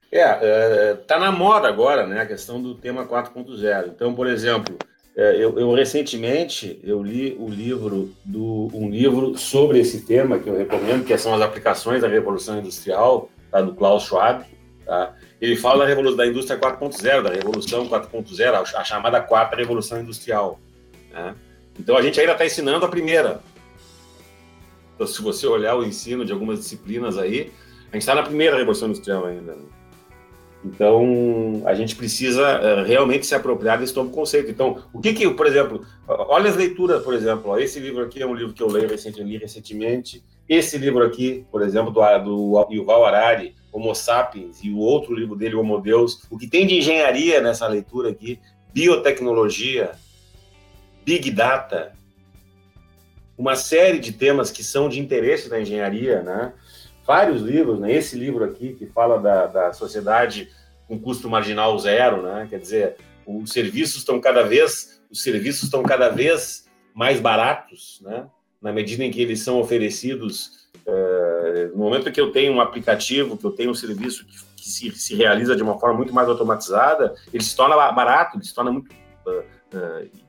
É, 0.09 0.19
é, 0.21 0.93
tá 0.95 1.19
na 1.19 1.31
moda 1.31 1.67
agora, 1.67 2.07
né, 2.07 2.21
a 2.21 2.25
questão 2.25 2.61
do 2.61 2.73
tema 2.73 3.05
4.0. 3.05 3.87
Então, 3.89 4.15
por 4.15 4.27
exemplo, 4.27 4.77
eu, 5.15 5.59
eu, 5.59 5.73
recentemente 5.73 6.79
eu 6.83 7.03
li 7.03 7.35
o 7.37 7.49
livro 7.49 8.11
do 8.23 8.69
um 8.73 8.89
livro 8.89 9.37
sobre 9.37 9.79
esse 9.79 10.05
tema 10.05 10.39
que 10.39 10.49
eu 10.49 10.57
recomendo, 10.57 11.05
que 11.05 11.17
são 11.17 11.33
as 11.33 11.41
aplicações 11.41 12.01
da 12.01 12.07
revolução 12.07 12.59
industrial, 12.59 13.29
tá, 13.51 13.61
do 13.61 13.73
Klaus 13.73 14.03
Schwab. 14.03 14.45
Tá? 14.85 15.13
Ele 15.41 15.57
fala 15.57 15.79
da 15.79 15.85
revolução 15.85 16.17
da 16.17 16.27
indústria 16.27 16.59
4.0, 16.59 17.23
da 17.23 17.29
revolução 17.29 17.89
4.0, 17.89 18.75
a, 18.75 18.83
chamada 18.83 19.19
quarta 19.21 19.55
revolução 19.55 19.99
industrial. 19.99 20.59
Né? 21.11 21.35
Então 21.77 21.97
a 21.97 22.01
gente 22.01 22.19
ainda 22.19 22.33
está 22.33 22.45
ensinando 22.45 22.85
a 22.85 22.89
primeira. 22.89 23.41
Então, 24.95 25.07
se 25.07 25.21
você 25.21 25.45
olhar 25.47 25.75
o 25.75 25.83
ensino 25.83 26.23
de 26.23 26.31
algumas 26.31 26.59
disciplinas 26.59 27.17
aí, 27.17 27.51
a 27.89 27.95
gente 27.95 28.03
está 28.03 28.15
na 28.15 28.23
primeira 28.23 28.55
revolução 28.55 28.87
industrial 28.87 29.25
ainda. 29.25 29.55
Né? 29.55 29.63
Então, 30.63 31.63
a 31.65 31.73
gente 31.73 31.95
precisa 31.95 32.59
uh, 32.59 32.83
realmente 32.85 33.25
se 33.25 33.33
apropriar 33.33 33.79
desse 33.79 33.95
novo 33.95 34.11
conceito. 34.11 34.51
Então, 34.51 34.83
o 34.93 35.01
que 35.01 35.13
que, 35.13 35.27
por 35.31 35.47
exemplo, 35.47 35.83
olha 36.07 36.49
as 36.49 36.55
leituras, 36.55 37.03
por 37.03 37.15
exemplo, 37.15 37.51
ó, 37.51 37.57
esse 37.57 37.79
livro 37.79 38.03
aqui 38.03 38.21
é 38.21 38.27
um 38.27 38.35
livro 38.35 38.53
que 38.53 38.61
eu 38.61 38.67
leio 38.67 38.87
recentemente, 38.87 39.39
recentemente. 39.39 40.23
Esse 40.47 40.77
livro 40.77 41.03
aqui, 41.03 41.45
por 41.51 41.63
exemplo, 41.63 41.91
do, 41.91 42.63
do 42.65 42.73
Yuval 42.73 43.05
Harari, 43.05 43.55
Homo 43.71 43.95
Sapiens, 43.95 44.63
e 44.63 44.69
o 44.69 44.77
outro 44.77 45.15
livro 45.15 45.35
dele, 45.35 45.55
Homo 45.55 45.79
Deus. 45.79 46.23
O 46.29 46.37
que 46.37 46.47
tem 46.47 46.67
de 46.67 46.77
engenharia 46.77 47.41
nessa 47.41 47.67
leitura 47.67 48.09
aqui, 48.09 48.39
biotecnologia, 48.71 49.91
big 51.03 51.31
data, 51.31 51.93
uma 53.35 53.55
série 53.55 53.97
de 53.97 54.11
temas 54.11 54.51
que 54.51 54.63
são 54.63 54.87
de 54.87 54.99
interesse 54.99 55.49
da 55.49 55.59
engenharia, 55.59 56.21
né? 56.21 56.53
Vários 57.05 57.41
livros, 57.41 57.79
né? 57.79 57.93
Esse 57.93 58.17
livro 58.17 58.43
aqui 58.43 58.73
que 58.73 58.85
fala 58.85 59.19
da, 59.19 59.47
da 59.47 59.73
sociedade 59.73 60.49
com 60.87 60.99
custo 60.99 61.29
marginal 61.29 61.77
zero, 61.79 62.21
né? 62.21 62.47
Quer 62.49 62.59
dizer, 62.59 62.95
os 63.25 63.51
serviços 63.51 63.97
estão 63.97 64.19
cada 64.19 64.43
vez, 64.43 65.01
os 65.09 65.21
serviços 65.21 65.63
estão 65.63 65.83
cada 65.83 66.09
vez 66.09 66.67
mais 66.93 67.19
baratos, 67.19 68.01
né? 68.03 68.27
Na 68.61 68.71
medida 68.71 69.03
em 69.03 69.11
que 69.11 69.21
eles 69.21 69.39
são 69.39 69.59
oferecidos, 69.59 70.69
é, 70.85 71.69
no 71.73 71.77
momento 71.77 72.11
que 72.11 72.21
eu 72.21 72.31
tenho 72.31 72.53
um 72.53 72.61
aplicativo, 72.61 73.37
que 73.37 73.45
eu 73.45 73.51
tenho 73.51 73.71
um 73.71 73.75
serviço 73.75 74.25
que, 74.25 74.37
que 74.55 74.69
se, 74.69 74.91
se, 74.91 75.15
realiza 75.15 75.55
de 75.55 75.63
uma 75.63 75.79
forma 75.79 75.97
muito 75.97 76.13
mais 76.13 76.27
automatizada, 76.29 77.15
ele 77.33 77.43
se 77.43 77.55
torna 77.55 77.75
barato, 77.91 78.37
ele 78.37 78.43
se 78.43 78.53
torna 78.53 78.71
muito 78.71 78.91
uh, 78.91 79.43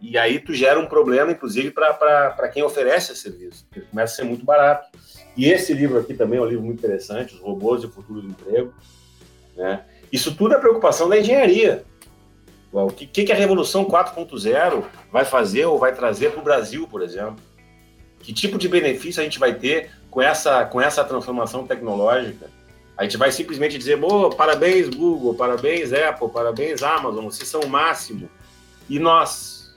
e 0.01 0.17
aí 0.17 0.39
tu 0.39 0.55
gera 0.55 0.79
um 0.79 0.87
problema, 0.87 1.33
inclusive, 1.33 1.71
para 1.71 2.49
quem 2.49 2.63
oferece 2.63 3.13
esse 3.13 3.23
serviço. 3.23 3.67
Ele 3.75 3.87
começa 3.87 4.13
a 4.13 4.17
ser 4.17 4.25
muito 4.25 4.45
barato. 4.45 4.97
E 5.37 5.51
esse 5.51 5.73
livro 5.73 5.99
aqui 5.99 6.15
também 6.15 6.39
é 6.39 6.43
um 6.43 6.47
livro 6.47 6.65
muito 6.65 6.79
interessante, 6.79 7.35
Os 7.35 7.41
Robôs 7.41 7.83
e 7.83 7.87
o 7.87 7.91
Futuro 7.91 8.21
do 8.21 8.29
Emprego. 8.29 8.73
Né? 9.57 9.85
Isso 10.13 10.35
tudo 10.35 10.55
é 10.55 10.59
preocupação 10.59 11.09
da 11.09 11.19
engenharia. 11.19 11.85
O 12.73 12.89
que, 12.89 13.07
que 13.07 13.33
a 13.33 13.37
Revolução 13.37 13.85
4.0 13.85 14.85
vai 15.11 15.25
fazer 15.25 15.67
ou 15.67 15.79
vai 15.79 15.95
trazer 15.95 16.31
para 16.31 16.41
o 16.41 16.45
Brasil, 16.45 16.87
por 16.87 17.03
exemplo? 17.03 17.37
Que 18.21 18.33
tipo 18.33 18.57
de 18.57 18.69
benefício 18.69 19.21
a 19.21 19.25
gente 19.25 19.39
vai 19.39 19.55
ter 19.55 19.91
com 20.11 20.23
essa, 20.23 20.65
com 20.65 20.81
essa 20.81 21.05
transformação 21.05 21.67
tecnológica? 21.67 22.49
A 22.97 23.05
gente 23.05 23.17
vai 23.17 23.33
simplesmente 23.33 23.77
dizer, 23.77 24.03
oh, 24.03 24.31
parabéns 24.31 24.89
Google, 24.89 25.35
parabéns 25.35 25.93
Apple, 25.93 26.31
parabéns 26.31 26.83
Amazon, 26.83 27.25
vocês 27.25 27.49
são 27.49 27.61
o 27.63 27.69
máximo. 27.69 28.29
E 28.89 28.99
nós? 28.99 29.77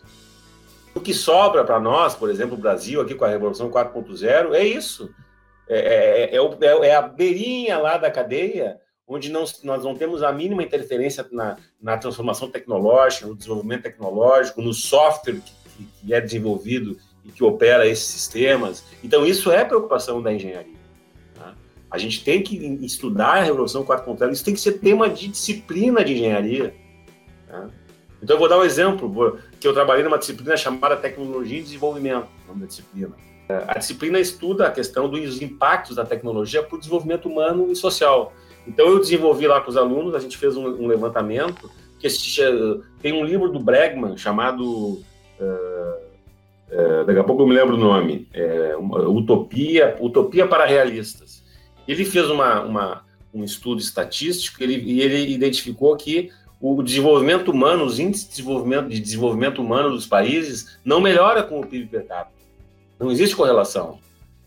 O 0.94 1.00
que 1.00 1.14
sobra 1.14 1.64
para 1.64 1.80
nós, 1.80 2.16
por 2.16 2.30
exemplo, 2.30 2.56
o 2.56 2.60
Brasil, 2.60 3.02
aqui 3.02 3.16
com 3.16 3.26
a 3.26 3.30
Revolução 3.30 3.70
4.0, 3.70 4.54
é 4.54 4.64
isso 4.64 5.14
é, 5.68 5.78
é, 5.78 6.36
é, 6.36 6.38
é, 6.38 6.88
é, 6.88 6.96
a 6.96 7.02
beirinha 7.02 7.78
lá 7.78 7.98
da 7.98 8.12
cadeia, 8.12 8.80
onde 9.08 9.32
não, 9.32 9.44
nós 9.64 9.84
não 9.84 9.96
temos 9.96 10.22
a 10.22 10.32
mínima 10.32 10.64
interferência 10.64 11.26
na, 11.32 11.58
na 11.82 11.98
transformação 11.98 12.50
tecnológica, 12.50 13.26
no 13.26 13.36
desenvolvimento 13.36 13.84
tecnológico, 13.84 14.62
no 14.62 14.74
software 14.74 15.42
que, 15.76 15.88
que, 16.02 16.14
é 16.14 16.22
desenvolvido 16.22 16.98
e 17.24 17.32
que 17.32 17.44
opera 17.44 17.88
esses 17.88 18.06
sistemas. 18.06 18.84
Então, 19.04 19.26
isso 19.26 19.52
é 19.52 19.66
preocupação 19.66 20.22
da 20.22 20.32
engenharia. 20.32 20.78
Tá? 21.34 21.56
A 21.90 21.98
gente 21.98 22.24
tem 22.24 22.44
que 22.44 22.56
estudar 22.86 23.38
a 23.38 23.44
Revolução 23.44 23.84
4.0, 23.84 24.32
isso 24.32 24.46
tem 24.46 24.54
que 24.54 24.62
ser 24.62 24.74
tema 24.74 25.10
de 25.10 25.28
disciplina 25.30 26.04
de 26.04 26.14
engenharia. 26.14 26.76
Tá? 27.48 27.70
Então, 28.26 28.38
eu 28.38 28.40
vou 28.40 28.50
dar 28.50 28.58
um 28.58 28.64
exemplo, 28.64 29.38
que 29.60 29.68
eu 29.68 29.72
trabalhei 29.72 30.04
numa 30.04 30.18
disciplina 30.18 30.58
chamada 30.58 30.98
Tecnologia 30.98 31.60
e 31.60 31.62
Desenvolvimento, 31.62 32.26
nome 32.48 32.62
da 32.62 32.66
disciplina. 32.66 33.16
A 33.68 33.78
disciplina 33.78 34.20
estuda 34.20 34.66
a 34.66 34.72
questão 34.72 35.08
dos 35.08 35.44
impactos 35.44 35.96
da 35.96 36.04
tecnologia 36.04 36.64
para 36.64 36.76
o 36.76 36.80
desenvolvimento 36.80 37.30
humano 37.30 37.72
e 37.72 37.76
social. 37.76 38.34
Então, 38.68 38.88
eu 38.88 38.98
desenvolvi 38.98 39.46
lá 39.46 39.62
com 39.62 39.70
os 39.70 39.78
alunos, 39.78 40.16
a 40.16 40.20
gente 40.20 40.40
fez 40.40 40.58
um, 40.58 40.66
um 40.66 40.88
levantamento, 40.88 41.70
que 42.00 42.08
tem 43.00 43.14
um 43.14 43.24
livro 43.24 43.48
do 43.50 43.60
Bregman 43.60 44.18
chamado. 44.18 45.04
Uh, 45.40 47.06
daqui 47.06 47.20
a 47.20 47.24
pouco 47.24 47.44
eu 47.44 47.48
me 47.48 47.54
lembro 47.54 47.76
o 47.76 47.80
nome, 47.80 48.28
é, 48.34 48.76
Utopia, 48.76 49.98
Utopia 50.02 50.48
para 50.48 50.66
Realistas. 50.66 51.44
Ele 51.88 52.04
fez 52.04 52.28
uma, 52.28 52.62
uma 52.64 53.06
um 53.32 53.44
estudo 53.44 53.80
estatístico 53.80 54.64
ele, 54.64 54.78
e 54.78 55.02
ele 55.02 55.32
identificou 55.32 55.96
que 55.96 56.32
o 56.60 56.82
desenvolvimento 56.82 57.52
humano, 57.52 57.84
os 57.84 58.00
índices 58.00 58.26
de 58.26 58.32
desenvolvimento, 58.32 58.90
de 58.90 59.00
desenvolvimento 59.00 59.62
humano 59.62 59.90
dos 59.92 60.08
países 60.08 60.80
não 60.84 61.00
melhora 61.00 61.44
com 61.44 61.60
o 61.60 61.66
PIB 61.66 61.88
per 61.88 62.08
capita. 62.08 62.36
Não 63.00 63.12
existe 63.12 63.36
correlação. 63.36 64.00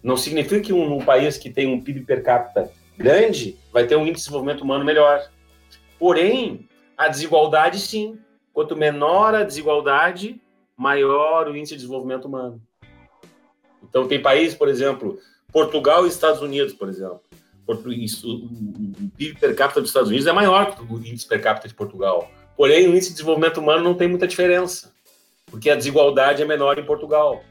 Não 0.02 0.16
significa 0.16 0.60
que 0.60 0.72
um, 0.72 0.96
um 0.96 1.04
país 1.04 1.36
que 1.36 1.50
tem 1.50 1.66
um 1.66 1.80
PIB 1.80 2.00
per 2.02 2.22
capita 2.22 2.70
grande 2.96 3.56
vai 3.72 3.86
ter 3.86 3.96
um 3.96 4.02
índice 4.02 4.14
de 4.14 4.20
desenvolvimento 4.24 4.62
humano 4.62 4.84
melhor. 4.84 5.28
Porém, 5.98 6.68
a 6.96 7.08
desigualdade 7.08 7.78
sim. 7.78 8.18
Quanto 8.52 8.76
menor 8.76 9.34
a 9.34 9.44
desigualdade, 9.44 10.40
maior 10.76 11.48
o 11.48 11.56
índice 11.56 11.74
de 11.74 11.82
desenvolvimento 11.82 12.24
humano. 12.24 12.60
Então, 13.88 14.08
tem 14.08 14.20
países, 14.20 14.56
por 14.56 14.68
exemplo, 14.68 15.18
Portugal 15.52 16.04
e 16.04 16.08
Estados 16.08 16.42
Unidos, 16.42 16.72
por 16.72 16.88
exemplo. 16.88 17.20
O 17.68 19.10
PIB 19.16 19.38
per 19.38 19.54
capita 19.54 19.80
dos 19.80 19.90
Estados 19.90 20.08
Unidos 20.08 20.26
é 20.26 20.32
maior 20.32 20.74
que 20.74 20.82
o 20.82 20.98
índice 20.98 21.26
per 21.26 21.42
capita 21.42 21.68
de 21.68 21.74
Portugal. 21.74 22.30
Porém, 22.56 22.88
o 22.88 22.90
índice 22.90 23.08
de 23.08 23.14
desenvolvimento 23.16 23.60
humano 23.60 23.84
não 23.84 23.94
tem 23.94 24.08
muita 24.08 24.26
diferença, 24.26 24.92
porque 25.46 25.70
a 25.70 25.76
desigualdade 25.76 26.42
é 26.42 26.46
menor 26.46 26.78
em 26.78 26.84
Portugal. 26.84 27.44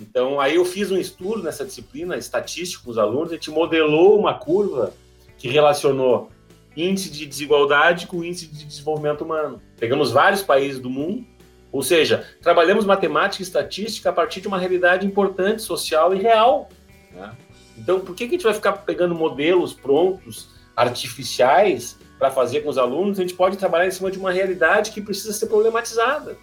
Então, 0.00 0.40
aí 0.40 0.56
eu 0.56 0.64
fiz 0.64 0.90
um 0.90 0.96
estudo 0.96 1.42
nessa 1.42 1.64
disciplina, 1.64 2.16
estatístico, 2.16 2.84
com 2.84 2.90
os 2.90 2.98
alunos, 2.98 3.30
a 3.30 3.34
gente 3.34 3.50
modelou 3.50 4.18
uma 4.18 4.34
curva 4.34 4.94
que 5.36 5.48
relacionou 5.48 6.30
índice 6.76 7.10
de 7.10 7.26
desigualdade 7.26 8.06
com 8.06 8.24
índice 8.24 8.46
de 8.46 8.64
desenvolvimento 8.64 9.22
humano. 9.22 9.60
Pegamos 9.78 10.10
vários 10.10 10.42
países 10.42 10.80
do 10.80 10.90
mundo, 10.90 11.24
ou 11.70 11.82
seja, 11.82 12.26
trabalhamos 12.40 12.84
matemática 12.84 13.42
e 13.42 13.46
estatística 13.46 14.10
a 14.10 14.12
partir 14.12 14.40
de 14.40 14.48
uma 14.48 14.58
realidade 14.58 15.06
importante, 15.06 15.62
social 15.62 16.14
e 16.14 16.18
real. 16.18 16.68
Né? 17.12 17.32
Então, 17.76 18.00
por 18.00 18.14
que, 18.14 18.26
que 18.26 18.34
a 18.34 18.38
gente 18.38 18.44
vai 18.44 18.54
ficar 18.54 18.72
pegando 18.72 19.14
modelos 19.14 19.72
prontos, 19.72 20.48
artificiais, 20.76 21.98
para 22.18 22.30
fazer 22.30 22.60
com 22.60 22.68
os 22.68 22.78
alunos? 22.78 23.18
A 23.18 23.22
gente 23.22 23.34
pode 23.34 23.56
trabalhar 23.56 23.86
em 23.86 23.90
cima 23.90 24.10
de 24.10 24.18
uma 24.18 24.32
realidade 24.32 24.90
que 24.90 25.00
precisa 25.00 25.32
ser 25.32 25.46
problematizada. 25.46 26.36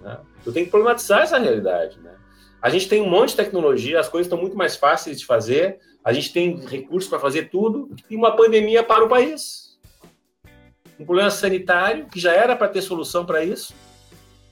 Né? 0.00 0.18
Eu 0.44 0.52
tenho 0.52 0.66
que 0.66 0.70
problematizar 0.70 1.22
essa 1.22 1.38
realidade. 1.38 1.98
Né? 1.98 2.14
A 2.62 2.70
gente 2.70 2.88
tem 2.88 3.02
um 3.02 3.08
monte 3.08 3.30
de 3.30 3.36
tecnologia, 3.36 4.00
as 4.00 4.08
coisas 4.08 4.26
estão 4.26 4.40
muito 4.40 4.56
mais 4.56 4.76
fáceis 4.76 5.18
de 5.18 5.26
fazer, 5.26 5.78
a 6.04 6.12
gente 6.12 6.32
tem 6.32 6.56
recursos 6.66 7.08
para 7.08 7.18
fazer 7.18 7.50
tudo, 7.50 7.90
e 8.08 8.16
uma 8.16 8.34
pandemia 8.34 8.82
para 8.82 9.04
o 9.04 9.08
país. 9.08 9.78
Um 10.98 11.04
problema 11.04 11.30
sanitário, 11.30 12.06
que 12.06 12.18
já 12.18 12.32
era 12.32 12.56
para 12.56 12.68
ter 12.68 12.82
solução 12.82 13.24
para 13.24 13.44
isso, 13.44 13.72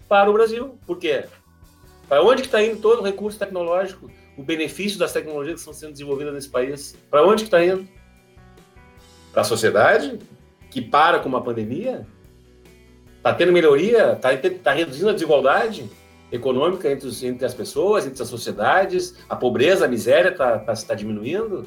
para 0.09 0.31
o 0.31 0.33
Brasil. 0.33 0.79
Por 0.87 0.99
quê? 0.99 1.25
Para 2.09 2.23
onde 2.23 2.43
que 2.43 2.49
está 2.49 2.63
indo 2.63 2.81
todo 2.81 3.01
o 3.01 3.03
recurso 3.03 3.39
tecnológico, 3.39 4.09
o 4.37 4.43
benefício 4.43 4.99
das 4.99 5.13
tecnologias 5.13 5.55
que 5.55 5.61
estão 5.61 5.75
sendo 5.75 5.93
desenvolvidas 5.93 6.35
nesse 6.35 6.49
país? 6.49 6.97
Para 7.11 7.25
onde 7.25 7.45
que 7.45 7.49
está 7.49 7.65
indo? 7.65 7.89
Para 9.33 9.43
a 9.43 9.45
sociedade, 9.45 10.19
que 10.71 10.81
para 10.81 11.19
com 11.19 11.29
uma 11.29 11.43
pandemia? 11.43 12.07
Está 13.17 13.35
tendo 13.35 13.53
melhoria? 13.53 14.13
Está 14.13 14.31
tá 14.63 14.73
reduzindo 14.73 15.11
a 15.11 15.13
desigualdade? 15.13 15.89
econômica 16.31 16.91
entre, 16.91 17.07
os, 17.07 17.23
entre 17.23 17.45
as 17.45 17.55
pessoas, 17.55 18.07
entre 18.07 18.23
as 18.23 18.29
sociedades, 18.29 19.17
a 19.29 19.37
pobreza, 19.37 19.85
a 19.85 19.89
miséria 19.89 20.31
está 20.31 20.59
tá, 20.59 20.75
tá 20.75 20.95
diminuindo? 20.95 21.67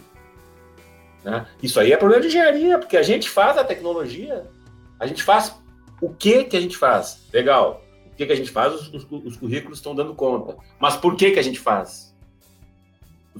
Né? 1.24 1.46
Isso 1.62 1.80
aí 1.80 1.92
é 1.92 1.98
problema 1.98 2.22
de 2.22 2.28
engenharia, 2.28 2.78
porque 2.78 2.98
a 2.98 3.04
gente 3.04 3.30
faz 3.30 3.58
a 3.58 3.64
tecnologia, 3.64 4.48
a 5.00 5.08
gente 5.08 5.24
faz 5.24 5.56
o 6.02 6.10
que 6.10 6.46
que 6.46 6.58
a 6.58 6.62
gente 6.62 6.78
faz? 6.78 7.26
Legal. 7.34 7.84
O 8.12 8.16
que 8.16 8.26
que 8.26 8.34
a 8.34 8.36
gente 8.36 8.52
faz? 8.52 8.74
Os, 8.74 8.94
os, 8.94 9.26
os 9.26 9.38
currículos 9.38 9.80
estão 9.80 9.96
dando 9.96 10.14
conta. 10.14 10.58
Mas 10.80 10.96
por 10.96 11.16
que 11.16 11.32
que 11.32 11.40
a 11.40 11.44
gente 11.44 11.60
faz? 11.60 12.09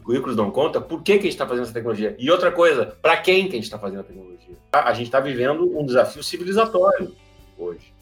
Os 0.10 0.12
currículos 0.12 0.36
dão 0.36 0.50
conta? 0.50 0.82
Por 0.82 1.04
que 1.04 1.14
que 1.14 1.20
a 1.20 1.22
gente 1.22 1.34
está 1.34 1.46
fazendo 1.46 1.66
essa 1.66 1.74
tecnologia? 1.74 2.16
E 2.18 2.32
outra 2.32 2.52
coisa, 2.52 2.98
para 3.00 3.16
quem 3.18 3.44
que 3.44 3.52
a 3.52 3.56
gente 3.56 3.66
está 3.66 3.78
fazendo 3.78 4.00
a 4.00 4.04
tecnologia? 4.04 4.56
A 4.72 4.92
gente 4.92 5.06
está 5.06 5.20
vivendo 5.20 5.78
um 5.78 5.86
desafio 5.86 6.24
civilizatório 6.24 7.14
hoje. 7.56 7.94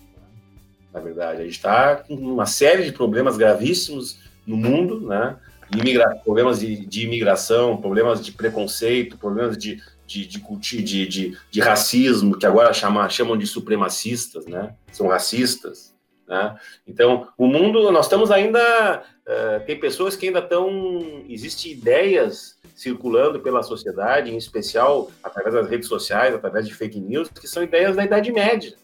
Na 0.94 1.02
verdade, 1.02 1.42
a 1.42 1.44
gente 1.44 1.56
está 1.56 1.98
com 1.98 2.16
uma 2.16 2.46
série 2.46 2.86
de 2.86 2.94
problemas 2.94 3.36
gravíssimos 3.36 4.20
no 4.46 4.56
mundo, 4.56 5.02
né? 5.02 5.36
Imigra 5.76 6.16
problemas 6.24 6.62
de, 6.62 6.86
de 6.86 7.06
imigração, 7.06 7.76
problemas 7.76 8.24
de 8.24 8.32
preconceito, 8.32 9.18
problemas 9.18 9.58
de, 9.58 9.82
de, 10.06 10.26
de, 10.26 10.40
de, 10.82 11.08
de, 11.08 11.38
de 11.52 11.60
racismo, 11.60 12.38
que 12.38 12.46
agora 12.46 12.72
chama, 12.72 13.10
chamam 13.10 13.36
de 13.36 13.46
supremacistas, 13.46 14.46
né? 14.46 14.74
São 14.94 15.10
racistas. 15.10 15.94
Né? 16.28 16.58
Então, 16.86 17.28
o 17.38 17.48
mundo, 17.48 17.90
nós 17.92 18.06
estamos 18.06 18.32
ainda. 18.32 19.04
Uh, 19.26 19.66
tem 19.66 19.80
pessoas 19.80 20.16
que 20.16 20.28
ainda 20.28 20.40
estão. 20.40 21.24
Existem 21.30 21.72
ideias 21.72 22.58
circulando 22.76 23.40
pela 23.40 23.64
sociedade, 23.64 24.32
em 24.32 24.38
especial 24.38 25.10
através 25.24 25.56
das 25.56 25.70
redes 25.70 25.88
sociais, 25.88 26.36
através 26.36 26.68
de 26.68 26.76
fake 26.76 27.00
news, 27.00 27.30
que 27.30 27.48
são 27.48 27.64
ideias 27.64 27.96
da 27.96 28.04
Idade 28.04 28.32
Média. 28.32 28.76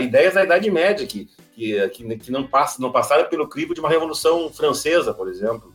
Ideias 0.00 0.34
da 0.34 0.44
Idade 0.44 0.70
Média, 0.70 1.04
que, 1.04 1.28
que, 1.56 2.16
que 2.18 2.30
não, 2.30 2.46
passa, 2.46 2.80
não 2.80 2.92
passaram 2.92 3.28
pelo 3.28 3.48
crivo 3.48 3.74
de 3.74 3.80
uma 3.80 3.88
revolução 3.88 4.48
francesa, 4.52 5.12
por 5.12 5.28
exemplo, 5.28 5.74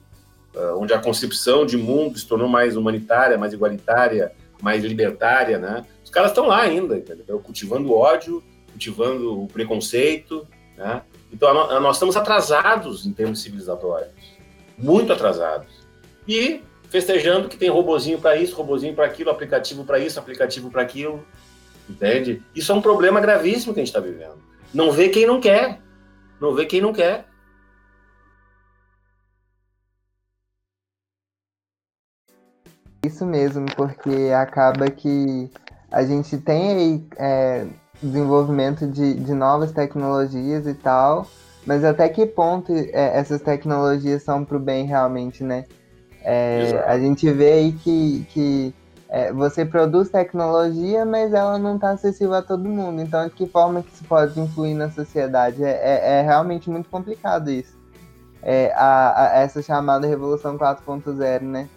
uh, 0.56 0.78
onde 0.78 0.94
a 0.94 1.00
concepção 1.00 1.66
de 1.66 1.76
mundo 1.76 2.18
se 2.18 2.26
tornou 2.26 2.48
mais 2.48 2.78
humanitária, 2.78 3.38
mais 3.38 3.52
igualitária, 3.52 4.32
mais 4.62 4.84
libertária, 4.84 5.58
né? 5.58 5.86
Os 6.04 6.10
caras 6.10 6.32
estão 6.32 6.48
lá 6.48 6.62
ainda, 6.62 6.98
entendeu? 6.98 7.40
cultivando 7.40 7.94
ódio, 7.94 8.42
cultivando 8.80 9.44
o 9.44 9.48
preconceito, 9.48 10.48
né? 10.78 11.02
Então, 11.34 11.54
nós 11.82 11.98
estamos 11.98 12.16
atrasados 12.16 13.06
em 13.06 13.12
termos 13.12 13.42
civilizatórios, 13.42 14.14
muito 14.78 15.12
atrasados. 15.12 15.86
E 16.26 16.64
festejando 16.90 17.50
que 17.50 17.58
tem 17.58 17.70
robozinho 17.70 18.20
para 18.20 18.38
isso, 18.38 18.56
robozinho 18.56 18.96
para 18.96 19.06
aquilo, 19.06 19.30
aplicativo 19.30 19.84
para 19.84 20.00
isso, 20.00 20.18
aplicativo 20.18 20.72
para 20.72 20.82
aquilo, 20.82 21.24
entende? 21.90 22.42
Isso 22.56 22.72
é 22.72 22.76
um 22.76 22.82
problema 22.82 23.20
gravíssimo 23.20 23.74
que 23.74 23.82
a 23.82 23.84
gente 23.84 23.94
está 23.94 24.00
vivendo. 24.00 24.40
Não 24.74 24.92
vê 24.92 25.10
quem 25.10 25.26
não 25.26 25.42
quer, 25.42 25.82
não 26.40 26.56
vê 26.56 26.66
quem 26.66 26.80
não 26.80 26.94
quer. 26.94 27.28
Isso 33.06 33.26
mesmo, 33.26 33.66
porque 33.76 34.32
acaba 34.34 34.90
que 34.90 35.50
a 35.92 36.04
gente 36.04 36.38
tem 36.40 36.72
aí 36.72 37.08
é, 37.18 37.68
desenvolvimento 38.02 38.88
de, 38.88 39.14
de 39.14 39.34
novas 39.34 39.72
tecnologias 39.72 40.66
e 40.66 40.74
tal, 40.74 41.28
mas 41.66 41.84
até 41.84 42.08
que 42.10 42.26
ponto 42.26 42.72
é, 42.74 43.18
essas 43.18 43.42
tecnologias 43.42 44.24
são 44.24 44.46
para 44.46 44.58
o 44.58 44.60
bem 44.60 44.86
realmente, 44.86 45.44
né? 45.44 45.66
É, 46.22 46.84
a 46.86 47.00
gente 47.00 47.32
vê 47.32 47.54
aí 47.54 47.72
que, 47.72 48.28
que 48.30 48.74
é, 49.10 49.32
você 49.32 49.66
produz 49.66 50.10
tecnologia, 50.10 51.06
mas 51.06 51.34
ela 51.34 51.58
não 51.58 51.76
está 51.76 51.92
acessível 51.92 52.36
a 52.36 52.42
todo 52.42 52.68
mundo. 52.70 53.02
Então, 53.02 53.28
de 53.28 53.34
que 53.34 53.48
forma 53.48 53.82
que 53.82 53.92
isso 53.92 54.04
pode 54.04 54.40
influir 54.40 54.76
na 54.76 54.92
sociedade? 54.92 55.64
É, 55.64 55.70
é, 55.70 56.20
é 56.20 56.22
realmente 56.22 56.70
muito 56.70 56.90
complicado 56.90 57.50
isso. 57.50 57.78
É, 58.42 58.72
a, 58.76 59.24
a, 59.24 59.40
essa 59.40 59.62
chamada 59.62 60.08
Revolução 60.08 60.58
4.0, 60.58 61.42
né? 61.42 61.70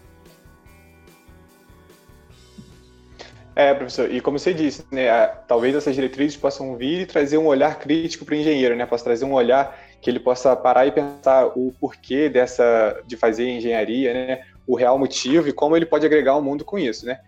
É, 3.55 3.75
professor, 3.75 4.11
e 4.11 4.21
como 4.21 4.39
você 4.39 4.55
disse, 4.55 4.83
né, 4.91 5.27
talvez 5.47 5.75
essas 5.75 5.95
diretrizes 5.95 6.37
possam 6.37 6.75
vir 6.75 7.03
e 7.03 7.07
trazer 7.07 7.37
um 7.37 7.47
olhar 7.47 7.79
crítico 7.79 8.25
para 8.25 8.35
o 8.35 8.39
engenheiro, 8.39 8.75
né, 8.75 8.87
possa 8.87 9.05
trazer 9.05 9.27
um 9.27 9.35
olhar 9.35 9.79
que 10.01 10.09
ele 10.09 10.19
possa 10.19 10.57
parar 10.57 10.87
e 10.87 10.93
pensar 10.93 11.47
o 11.55 11.71
porquê 11.79 12.31
dessa 12.31 13.03
de 13.07 13.15
fazer 13.15 13.47
engenharia, 13.51 14.15
né, 14.15 14.43
o 14.67 14.75
real 14.75 14.99
motivo 14.99 15.49
e 15.49 15.53
como 15.53 15.77
ele 15.77 15.85
pode 15.85 16.07
agregar 16.07 16.33
ao 16.33 16.43
mundo 16.43 16.65
com 16.65 16.79
isso, 16.79 17.05
né. 17.05 17.21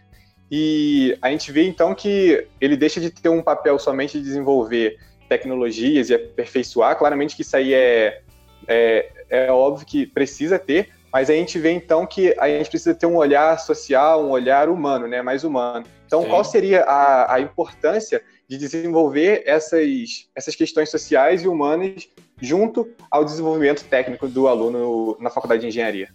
E 0.50 1.16
a 1.20 1.30
gente 1.30 1.52
vê 1.52 1.66
então 1.66 1.94
que 1.94 2.46
ele 2.58 2.76
deixa 2.76 3.00
de 3.00 3.10
ter 3.10 3.28
um 3.28 3.42
papel 3.42 3.78
somente 3.78 4.18
de 4.18 4.24
desenvolver 4.24 4.98
tecnologias 5.28 6.08
e 6.08 6.14
aperfeiçoar, 6.14 6.96
claramente 6.96 7.36
que 7.36 7.42
isso 7.42 7.56
aí 7.56 7.74
é, 7.74 8.22
é, 8.66 9.10
é 9.28 9.52
óbvio 9.52 9.86
que 9.86 10.06
precisa 10.06 10.58
ter, 10.58 10.88
mas 11.14 11.30
a 11.30 11.32
gente 11.32 11.60
vê 11.60 11.70
então 11.70 12.04
que 12.04 12.34
a 12.40 12.48
gente 12.48 12.68
precisa 12.68 12.92
ter 12.92 13.06
um 13.06 13.14
olhar 13.14 13.56
social, 13.60 14.26
um 14.26 14.30
olhar 14.30 14.68
humano, 14.68 15.06
né, 15.06 15.22
mais 15.22 15.44
humano. 15.44 15.86
Então, 16.04 16.22
Sim. 16.22 16.28
qual 16.28 16.42
seria 16.42 16.82
a, 16.82 17.34
a 17.34 17.40
importância 17.40 18.20
de 18.48 18.58
desenvolver 18.58 19.44
essas, 19.46 20.28
essas 20.34 20.56
questões 20.56 20.90
sociais 20.90 21.44
e 21.44 21.46
humanas 21.46 22.08
junto 22.42 22.90
ao 23.08 23.24
desenvolvimento 23.24 23.84
técnico 23.84 24.26
do 24.26 24.48
aluno 24.48 25.16
na 25.20 25.30
faculdade 25.30 25.60
de 25.60 25.68
engenharia? 25.68 26.08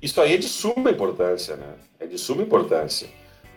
Isso 0.00 0.18
aí 0.18 0.32
é 0.32 0.38
de 0.38 0.48
suma 0.48 0.90
importância, 0.90 1.54
né? 1.56 1.74
É 2.00 2.06
de 2.06 2.16
suma 2.16 2.40
importância. 2.40 3.06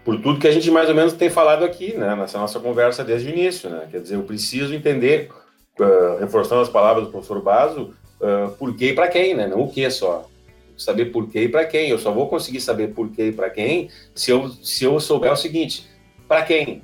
Por 0.03 0.21
tudo 0.21 0.41
que 0.41 0.47
a 0.47 0.51
gente 0.51 0.69
mais 0.69 0.89
ou 0.89 0.95
menos 0.95 1.13
tem 1.13 1.29
falado 1.29 1.63
aqui, 1.63 1.95
né? 1.95 2.13
Nessa 2.17 2.37
nossa 2.37 2.59
conversa 2.59 3.01
desde 3.01 3.29
o 3.29 3.31
início, 3.31 3.69
né? 3.69 3.87
Quer 3.89 4.01
dizer, 4.01 4.15
eu 4.15 4.23
preciso 4.23 4.75
entender, 4.75 5.31
uh, 5.79 6.19
reforçando 6.19 6.61
as 6.61 6.69
palavras 6.69 7.05
do 7.05 7.11
professor 7.11 7.41
Baso, 7.41 7.95
uh, 8.21 8.51
por 8.57 8.75
que 8.75 8.89
e 8.89 8.93
para 8.93 9.07
quem, 9.07 9.35
né? 9.35 9.47
Não 9.47 9.61
o 9.61 9.71
que 9.71 9.89
só 9.89 10.29
saber 10.77 11.05
por 11.05 11.27
quê 11.29 11.43
e 11.43 11.49
para 11.49 11.65
quem. 11.65 11.89
Eu 11.89 11.97
só 11.97 12.11
vou 12.11 12.29
conseguir 12.29 12.61
saber 12.61 12.93
por 12.93 13.09
quê 13.09 13.29
e 13.29 13.31
para 13.31 13.49
quem 13.49 13.89
se 14.13 14.31
eu, 14.31 14.49
se 14.49 14.83
eu 14.83 14.99
souber 14.99 15.31
o 15.31 15.35
seguinte: 15.35 15.87
para 16.27 16.43
quem? 16.43 16.83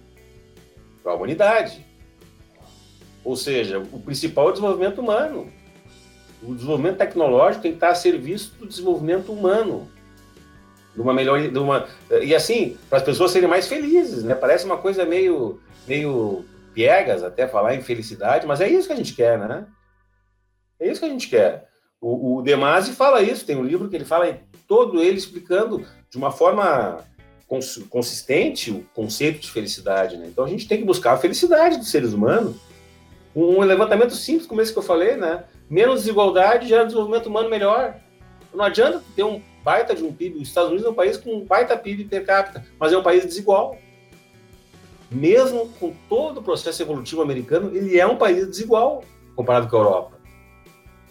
Para 1.04 1.12
a 1.12 1.16
humanidade. 1.16 1.86
Ou 3.24 3.36
seja, 3.36 3.80
o 3.80 4.00
principal 4.00 4.48
é 4.48 4.50
o 4.50 4.54
desenvolvimento 4.54 5.00
humano. 5.00 5.52
O 6.42 6.54
desenvolvimento 6.54 6.98
tecnológico 6.98 7.62
tem 7.62 7.72
que 7.72 7.78
estar 7.78 7.90
a 7.90 7.96
serviço 7.96 8.54
do 8.60 8.68
desenvolvimento 8.68 9.32
humano. 9.32 9.90
De 10.94 11.02
uma 11.02 11.14
melhor. 11.14 11.40
De 11.40 11.58
uma, 11.58 11.88
e 12.22 12.36
assim, 12.36 12.78
para 12.90 12.98
as 12.98 13.04
pessoas 13.04 13.32
serem 13.32 13.48
mais 13.48 13.68
felizes, 13.68 14.24
né? 14.24 14.36
Parece 14.36 14.66
uma 14.66 14.78
coisa 14.78 15.06
meio, 15.06 15.62
meio 15.88 16.44
piegas 16.74 17.24
até 17.24 17.48
falar 17.48 17.76
em 17.76 17.82
felicidade, 17.82 18.46
mas 18.46 18.60
é 18.60 18.68
isso 18.68 18.88
que 18.88 18.94
a 18.94 18.98
gente 18.98 19.14
quer, 19.14 19.40
né? 19.40 19.66
É 20.84 20.92
isso 20.92 21.00
que 21.00 21.06
a 21.06 21.10
gente 21.10 21.30
quer. 21.30 21.70
O, 22.02 22.40
o 22.40 22.42
De 22.42 22.54
fala 22.94 23.22
isso, 23.22 23.46
tem 23.46 23.56
um 23.56 23.64
livro 23.64 23.88
que 23.88 23.96
ele 23.96 24.04
fala 24.04 24.38
todo 24.68 25.02
ele 25.02 25.18
explicando 25.18 25.86
de 26.10 26.18
uma 26.18 26.30
forma 26.30 26.98
cons 27.48 27.78
consistente 27.90 28.70
o 28.70 28.86
conceito 28.94 29.40
de 29.40 29.50
felicidade. 29.50 30.18
Né? 30.18 30.28
Então 30.28 30.44
a 30.44 30.48
gente 30.50 30.68
tem 30.68 30.80
que 30.80 30.84
buscar 30.84 31.14
a 31.14 31.18
felicidade 31.18 31.78
dos 31.78 31.90
seres 31.90 32.12
humanos. 32.12 32.58
Um 33.34 33.62
levantamento 33.62 34.14
simples, 34.14 34.46
como 34.46 34.60
esse 34.60 34.74
que 34.74 34.78
eu 34.78 34.84
falei, 34.84 35.16
né? 35.16 35.46
Menos 35.70 36.02
desigualdade 36.02 36.68
gera 36.68 36.84
desenvolvimento 36.84 37.28
humano 37.28 37.50
melhor. 37.50 37.96
Não 38.54 38.66
adianta 38.66 39.02
ter 39.16 39.24
um 39.24 39.42
baita 39.64 39.96
de 39.96 40.04
um 40.04 40.12
PIB. 40.12 40.42
Os 40.42 40.50
Estados 40.50 40.70
Unidos 40.70 40.86
é 40.86 40.90
um 40.90 40.94
país 40.94 41.16
com 41.16 41.34
um 41.34 41.46
baita 41.46 41.78
PIB 41.78 42.04
per 42.04 42.26
capita, 42.26 42.64
mas 42.78 42.92
é 42.92 42.98
um 42.98 43.02
país 43.02 43.26
desigual. 43.26 43.78
Mesmo 45.10 45.70
com 45.80 45.94
todo 46.10 46.42
o 46.42 46.44
processo 46.44 46.82
evolutivo 46.82 47.22
americano, 47.22 47.76
ele 47.76 47.98
é 47.98 48.06
um 48.06 48.18
país 48.18 48.46
desigual 48.46 49.04
comparado 49.36 49.68
com 49.68 49.78
a 49.78 49.80
Europa 49.80 50.13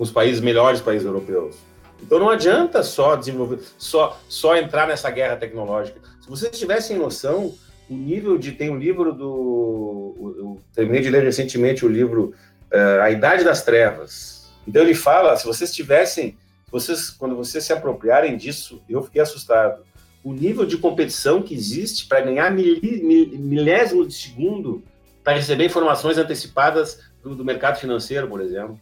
com 0.02 0.04
os 0.04 0.10
países 0.10 0.40
melhores 0.40 0.80
países 0.80 1.06
europeus. 1.06 1.54
Então 2.02 2.18
não 2.18 2.28
adianta 2.28 2.82
só 2.82 3.14
desenvolver, 3.14 3.60
só, 3.78 4.20
só 4.28 4.56
entrar 4.56 4.88
nessa 4.88 5.08
guerra 5.08 5.36
tecnológica. 5.36 6.00
Se 6.20 6.28
vocês 6.28 6.58
tivessem 6.58 6.98
noção, 6.98 7.54
o 7.88 7.94
nível 7.94 8.36
de. 8.36 8.50
Tem 8.50 8.68
um 8.68 8.78
livro 8.78 9.12
do. 9.12 10.34
Eu 10.36 10.62
terminei 10.74 11.02
de 11.02 11.08
ler 11.08 11.22
recentemente 11.22 11.86
o 11.86 11.88
livro 11.88 12.34
uh, 12.72 13.02
A 13.02 13.12
Idade 13.12 13.44
das 13.44 13.62
Trevas. 13.62 14.50
Então 14.66 14.82
ele 14.82 14.94
fala: 14.94 15.36
se 15.36 15.46
vocês 15.46 15.72
tivessem. 15.72 16.36
Vocês, 16.68 17.10
quando 17.10 17.36
vocês 17.36 17.62
se 17.62 17.72
apropriarem 17.72 18.36
disso, 18.36 18.82
eu 18.88 19.02
fiquei 19.02 19.20
assustado. 19.20 19.84
O 20.24 20.32
nível 20.32 20.64
de 20.64 20.78
competição 20.78 21.42
que 21.42 21.54
existe 21.54 22.06
para 22.06 22.22
ganhar 22.22 22.50
mil, 22.50 22.80
mil, 22.82 23.38
milésimo 23.38 24.06
de 24.06 24.14
segundo 24.14 24.82
para 25.22 25.34
receber 25.34 25.66
informações 25.66 26.16
antecipadas 26.16 26.98
do, 27.22 27.36
do 27.36 27.44
mercado 27.44 27.78
financeiro, 27.78 28.26
por 28.26 28.40
exemplo 28.40 28.80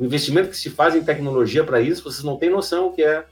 o 0.00 0.04
investimento 0.06 0.48
que 0.48 0.56
se 0.56 0.70
faz 0.70 0.96
em 0.96 1.04
tecnologia 1.04 1.62
para 1.62 1.78
isso, 1.78 2.02
vocês 2.02 2.24
não 2.24 2.38
têm 2.38 2.48
noção 2.48 2.86
o 2.86 2.92
que 2.92 3.02
é 3.02 3.26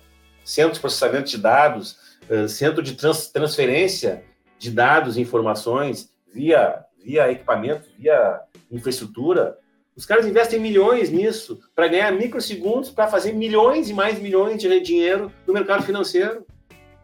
centro 0.44 0.74
de 0.74 0.81
processamento 0.81 1.31
de 1.31 1.38
dados, 1.38 1.96
uh, 2.28 2.46
centro 2.46 2.83
de 2.83 2.92
trans 2.94 3.28
transferência 3.28 4.22
de 4.59 4.70
dados 4.70 5.16
e 5.16 5.22
informações 5.22 6.12
via, 6.31 6.85
via 7.02 7.33
equipamento, 7.33 7.88
via 7.98 8.42
infraestrutura. 8.70 9.57
Os 9.96 10.04
caras 10.04 10.26
investem 10.26 10.61
milhões 10.61 11.09
nisso 11.09 11.59
para 11.74 11.88
ganhar 11.88 12.12
microsegundos 12.12 12.90
para 12.90 13.09
fazer 13.09 13.33
milhões 13.33 13.88
e 13.88 13.94
mais 13.94 14.18
milhões 14.18 14.61
de 14.61 14.81
dinheiro 14.81 15.33
no 15.46 15.54
mercado 15.54 15.83
financeiro. 15.83 16.46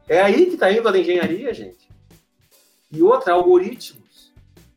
É 0.07 0.21
aí 0.21 0.45
que 0.45 0.55
está 0.55 0.71
indo 0.71 0.87
a 0.87 0.99
engenharia, 0.99 1.55
gente. 1.55 1.89
E 2.93 3.03
outra, 3.03 3.33
algoritmo 3.33 4.04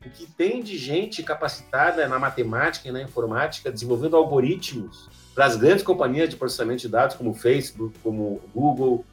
o 0.08 0.10
que 0.10 0.26
tem 0.26 0.62
de 0.62 0.76
gente 0.76 1.22
capacitada 1.22 2.08
na 2.08 2.18
matemática 2.18 2.88
e 2.88 2.92
na 2.92 3.02
informática 3.02 3.70
desenvolvendo 3.70 4.16
algoritmos 4.16 5.08
para 5.34 5.44
as 5.44 5.56
grandes 5.56 5.84
companhias 5.84 6.28
de 6.28 6.36
processamento 6.36 6.82
de 6.82 6.88
dados, 6.88 7.14
como 7.14 7.32
Facebook, 7.32 7.94
como 8.02 8.40
Google, 8.52 9.04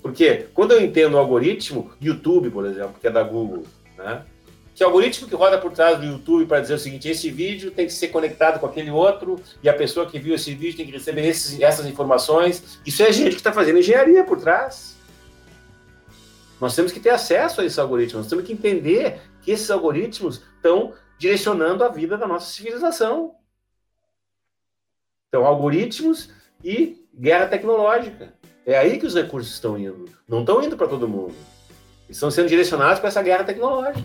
Porque 0.00 0.46
quando 0.54 0.72
eu 0.72 0.80
entendo 0.80 1.14
o 1.14 1.18
algoritmo, 1.18 1.90
YouTube, 2.00 2.50
por 2.50 2.64
exemplo, 2.64 2.94
que 3.00 3.06
é 3.06 3.10
da 3.10 3.22
Google, 3.22 3.64
né? 3.98 4.22
Que 4.74 4.84
algoritmo 4.84 5.26
que 5.26 5.34
roda 5.34 5.58
por 5.58 5.72
trás 5.72 5.98
do 5.98 6.04
YouTube 6.04 6.46
para 6.46 6.60
dizer 6.60 6.74
o 6.74 6.78
seguinte: 6.78 7.08
esse 7.08 7.30
vídeo 7.30 7.70
tem 7.70 7.86
que 7.86 7.92
ser 7.92 8.08
conectado 8.08 8.60
com 8.60 8.66
aquele 8.66 8.90
outro, 8.90 9.40
e 9.62 9.68
a 9.68 9.74
pessoa 9.74 10.06
que 10.06 10.18
viu 10.18 10.34
esse 10.34 10.54
vídeo 10.54 10.76
tem 10.76 10.86
que 10.86 10.92
receber 10.92 11.26
esses, 11.26 11.60
essas 11.60 11.86
informações. 11.86 12.78
Isso 12.86 13.02
é 13.02 13.12
gente 13.12 13.30
que 13.30 13.36
está 13.36 13.52
fazendo 13.52 13.78
engenharia 13.78 14.22
por 14.22 14.38
trás. 14.38 14.96
Nós 16.60 16.74
temos 16.74 16.92
que 16.92 17.00
ter 17.00 17.10
acesso 17.10 17.60
a 17.60 17.64
esses 17.64 17.78
algoritmos, 17.78 18.24
nós 18.24 18.28
temos 18.28 18.44
que 18.44 18.52
entender 18.52 19.20
que 19.46 19.52
esses 19.52 19.70
algoritmos 19.70 20.42
estão 20.56 20.92
direcionando 21.16 21.84
a 21.84 21.88
vida 21.88 22.18
da 22.18 22.26
nossa 22.26 22.52
civilização. 22.52 23.36
Então, 25.28 25.46
algoritmos 25.46 26.30
e 26.64 27.06
guerra 27.14 27.46
tecnológica. 27.46 28.34
É 28.66 28.76
aí 28.76 28.98
que 28.98 29.06
os 29.06 29.14
recursos 29.14 29.54
estão 29.54 29.78
indo. 29.78 30.06
Não 30.28 30.40
estão 30.40 30.60
indo 30.60 30.76
para 30.76 30.88
todo 30.88 31.08
mundo. 31.08 31.32
Estão 32.10 32.28
sendo 32.28 32.48
direcionados 32.48 32.98
para 32.98 33.08
essa 33.08 33.22
guerra 33.22 33.44
tecnológica. 33.44 34.04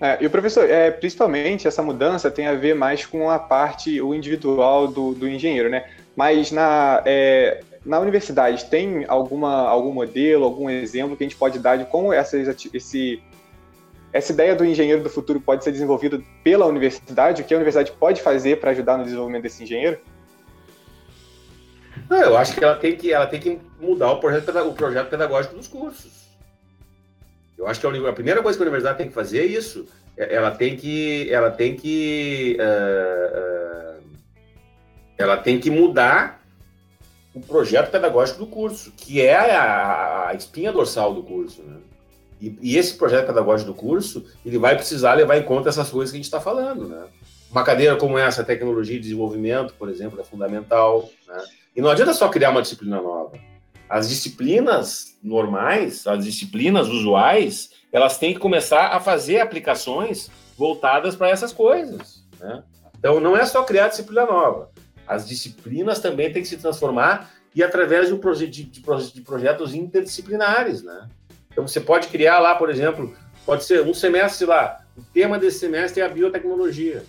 É, 0.00 0.18
e 0.20 0.26
o 0.26 0.30
professor, 0.30 0.68
é, 0.68 0.90
principalmente 0.90 1.68
essa 1.68 1.82
mudança 1.82 2.32
tem 2.32 2.48
a 2.48 2.54
ver 2.54 2.74
mais 2.74 3.06
com 3.06 3.30
a 3.30 3.38
parte, 3.38 4.00
o 4.00 4.12
individual 4.12 4.88
do, 4.88 5.14
do 5.14 5.28
engenheiro, 5.28 5.70
né? 5.70 5.88
Mas 6.16 6.50
na, 6.50 7.00
é, 7.06 7.62
na 7.84 7.98
universidade 8.00 8.64
tem 8.66 9.04
alguma, 9.06 9.68
algum 9.68 9.92
modelo, 9.92 10.44
algum 10.44 10.70
exemplo 10.70 11.16
que 11.16 11.24
a 11.24 11.26
gente 11.26 11.36
pode 11.36 11.58
dar 11.58 11.76
de 11.76 11.84
como 11.84 12.12
essas, 12.12 12.48
esse, 12.72 13.22
essa 14.12 14.32
ideia 14.32 14.54
do 14.54 14.64
engenheiro 14.64 15.02
do 15.02 15.10
futuro 15.10 15.40
pode 15.40 15.62
ser 15.62 15.72
desenvolvida 15.72 16.20
pela 16.42 16.66
universidade? 16.66 17.42
O 17.42 17.44
que 17.44 17.52
a 17.52 17.56
universidade 17.56 17.92
pode 17.92 18.22
fazer 18.22 18.58
para 18.58 18.70
ajudar 18.70 18.96
no 18.96 19.04
desenvolvimento 19.04 19.42
desse 19.42 19.62
engenheiro? 19.62 19.98
Não, 22.08 22.20
eu 22.20 22.36
acho 22.36 22.54
que 22.54 22.64
ela 22.64 22.76
tem 22.76 22.96
que, 22.96 23.12
ela 23.12 23.26
tem 23.26 23.40
que 23.40 23.60
mudar 23.80 24.12
o 24.12 24.20
projeto, 24.20 24.50
o 24.66 24.72
projeto 24.72 25.10
pedagógico 25.10 25.54
dos 25.54 25.68
cursos. 25.68 26.24
Eu 27.56 27.66
acho 27.66 27.80
que 27.80 27.86
a, 27.86 28.12
primeira 28.12 28.42
coisa 28.42 28.58
que 28.58 28.62
a 28.62 28.66
universidade 28.66 28.98
tem 28.98 29.08
que 29.08 29.14
fazer 29.14 29.40
é 29.40 29.46
isso. 29.46 29.86
É, 30.16 30.34
ela 30.34 30.50
tem 30.50 30.76
que, 30.76 31.32
ela 31.32 31.50
tem 31.50 31.76
que, 31.76 32.56
uh, 32.60 33.98
uh, 33.98 34.04
ela 35.16 35.36
tem 35.36 35.60
que 35.60 35.70
mudar 35.70 36.43
o 37.34 37.40
projeto 37.40 37.90
pedagógico 37.90 38.38
do 38.38 38.46
curso, 38.46 38.92
que 38.96 39.20
é 39.20 39.34
a, 39.34 40.28
a 40.28 40.34
espinha 40.34 40.72
dorsal 40.72 41.12
do 41.12 41.22
curso, 41.22 41.62
né? 41.62 41.76
E, 42.40 42.58
e, 42.60 42.76
esse 42.76 42.94
projeto 42.94 43.26
pedagógico 43.26 43.72
do 43.72 43.76
curso, 43.76 44.24
ele 44.44 44.58
vai 44.58 44.76
precisar 44.76 45.14
levar 45.14 45.38
em 45.38 45.42
conta 45.42 45.68
essas 45.68 45.88
coisas 45.88 46.10
que 46.10 46.16
a 46.16 46.18
gente 46.18 46.26
está 46.26 46.40
falando, 46.40 46.88
né? 46.88 47.06
Uma 47.50 47.64
cadeira 47.64 47.96
como 47.96 48.18
essa, 48.18 48.44
tecnologia 48.44 48.96
de 48.96 49.02
desenvolvimento, 49.02 49.74
por 49.74 49.88
exemplo, 49.88 50.20
é 50.20 50.24
fundamental, 50.24 51.08
né? 51.26 51.42
E 51.74 51.80
não 51.80 51.90
adianta 51.90 52.12
só 52.12 52.28
criar 52.28 52.50
uma 52.50 52.62
disciplina 52.62 53.00
nova. 53.00 53.32
As 53.88 54.08
disciplinas 54.08 55.16
normais, 55.22 56.06
as 56.06 56.24
disciplinas 56.24 56.88
usuais, 56.88 57.70
elas 57.92 58.18
têm 58.18 58.32
que 58.34 58.40
começar 58.40 58.88
a 58.88 59.00
fazer 59.00 59.40
aplicações 59.40 60.30
voltadas 60.56 61.16
para 61.16 61.30
essas 61.30 61.52
coisas. 61.52 62.24
Né? 62.40 62.62
Então, 62.98 63.20
não 63.20 63.36
é 63.36 63.44
só 63.44 63.62
criar 63.62 63.88
disciplina 63.88 64.24
nova. 64.24 64.70
As 65.06 65.28
disciplinas 65.28 65.98
também 65.98 66.32
têm 66.32 66.42
que 66.42 66.48
se 66.48 66.56
transformar 66.56 67.30
e 67.54 67.62
através 67.62 68.08
de, 68.08 68.14
um 68.14 68.32
de, 68.32 68.64
de, 68.64 69.20
projetos 69.20 69.74
interdisciplinares. 69.74 70.82
Né? 70.82 71.08
Então, 71.52 71.66
você 71.66 71.80
pode 71.80 72.08
criar 72.08 72.38
lá, 72.40 72.54
por 72.54 72.70
exemplo, 72.70 73.14
pode 73.46 73.64
ser 73.64 73.82
um 73.82 73.94
semestre 73.94 74.46
lá, 74.46 74.84
o 74.96 75.02
tema 75.02 75.38
desse 75.38 75.58
semestre 75.58 76.00
é 76.00 76.04
a 76.04 76.08
biotecnologia, 76.08 77.04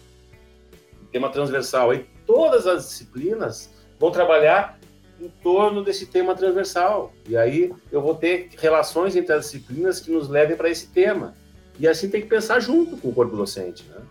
tema 1.12 1.30
transversal. 1.30 1.92
Aí 1.92 2.06
todas 2.26 2.66
as 2.66 2.90
disciplinas 2.90 3.70
vão 4.00 4.12
trabalhar 4.12 4.80
em 5.22 5.30
torno 5.42 5.84
desse 5.84 6.08
tema 6.08 6.36
transversal. 6.36 7.14
E 7.28 7.38
aí 7.38 7.72
eu 7.92 8.02
vou 8.02 8.16
ter 8.16 8.50
relações 8.58 9.16
entre 9.16 9.34
as 9.34 9.46
disciplinas 9.46 10.00
que 10.00 10.12
nos 10.12 10.28
levem 10.28 10.58
para 10.58 10.70
esse 10.70 10.88
tema. 10.88 11.36
E 11.80 11.88
assim 11.88 12.10
tem 12.10 12.22
que 12.22 12.28
pensar 12.28 12.60
junto 12.60 12.98
com 12.98 13.10
o 13.10 13.14
corpo 13.14 13.36
docente. 13.36 13.86
Né? 13.88 14.02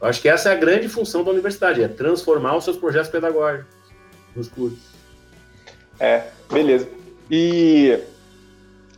Eu 0.00 0.08
acho 0.08 0.20
que 0.22 0.28
essa 0.28 0.50
é 0.50 0.52
a 0.52 0.56
grande 0.56 0.88
função 0.88 1.24
da 1.24 1.30
universidade, 1.30 1.82
é 1.82 1.88
transformar 1.88 2.56
os 2.56 2.64
seus 2.64 2.76
projetos 2.76 3.10
pedagógicos 3.10 3.74
nos 4.34 4.48
cursos. 4.48 4.78
É, 5.98 6.24
beleza. 6.50 6.88
E 7.30 7.98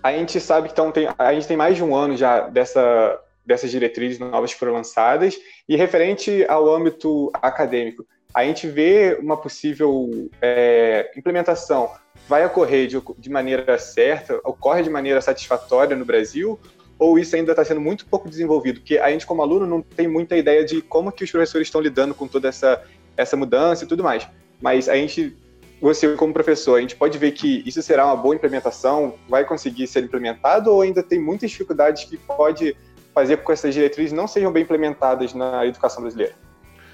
a 0.03 0.13
gente 0.13 0.39
sabe 0.39 0.69
que 0.69 0.73
então, 0.73 0.93
tem, 0.93 1.09
a 1.19 1.33
gente 1.33 1.47
tem 1.47 1.57
mais 1.57 1.77
de 1.77 1.83
um 1.83 1.95
ano 1.95 2.17
já 2.17 2.49
dessa, 2.49 3.19
dessas 3.45 3.71
diretrizes 3.71 4.19
novas 4.19 4.53
que 4.53 4.59
foram 4.59 4.75
lançadas, 4.75 5.39
e 5.69 5.77
referente 5.77 6.45
ao 6.49 6.73
âmbito 6.73 7.31
acadêmico, 7.35 8.07
a 8.35 8.45
gente 8.45 8.69
vê 8.69 9.19
uma 9.21 9.37
possível 9.37 10.31
é, 10.41 11.11
implementação 11.17 11.91
vai 12.29 12.47
ocorrer 12.47 12.87
de, 12.87 13.03
de, 13.19 13.29
maneira 13.29 13.77
certa, 13.77 14.41
ocorre 14.45 14.85
de 14.85 14.89
maneira 14.89 15.21
satisfatória 15.21 15.97
no 15.97 16.05
Brasil, 16.05 16.61
ou 17.01 17.19
isso 17.19 17.35
ainda 17.35 17.53
está 17.53 17.65
sendo 17.65 17.81
muito 17.81 18.05
pouco 18.05 18.29
desenvolvido? 18.29 18.81
Porque 18.81 18.99
a 18.99 19.11
gente, 19.11 19.25
como 19.25 19.41
aluno, 19.41 19.67
não 19.67 19.81
tem 19.81 20.07
muita 20.07 20.37
ideia 20.37 20.63
de 20.63 20.83
como 20.83 21.11
que 21.11 21.25
os 21.25 21.31
professores 21.31 21.67
estão 21.67 21.81
lidando 21.81 22.15
com 22.15 22.29
toda 22.29 22.47
essa, 22.47 22.83
essa 23.17 23.39
mudança 23.39 23.85
e 23.85 23.89
tudo 23.89 24.05
mais. 24.05 24.29
Mas 24.61 24.87
a 24.87 24.95
gente, 24.95 25.35
você 25.81 26.15
como 26.15 26.35
professor, 26.35 26.77
a 26.77 26.81
gente 26.83 26.95
pode 26.95 27.17
ver 27.17 27.33
que 27.33 27.63
isso 27.67 27.83
será 27.83 28.05
uma 28.05 28.17
boa 28.17 28.35
implementação, 28.35 29.15
vai 29.27 29.47
conseguir 29.47 29.87
ser 29.87 30.05
implementado, 30.05 30.71
ou 30.71 30.83
ainda 30.83 31.03
tem 31.03 31.19
muitas 31.19 31.51
dificuldades 31.51 32.05
que 32.05 32.19
pode 32.19 32.77
fazer 33.15 33.39
com 33.39 33.47
que 33.47 33.53
essas 33.53 33.73
diretrizes 33.73 34.13
não 34.13 34.29
sejam 34.29 34.53
bem 34.53 34.63
implementadas 34.63 35.33
na 35.33 35.65
educação 35.65 36.03
brasileira? 36.03 36.35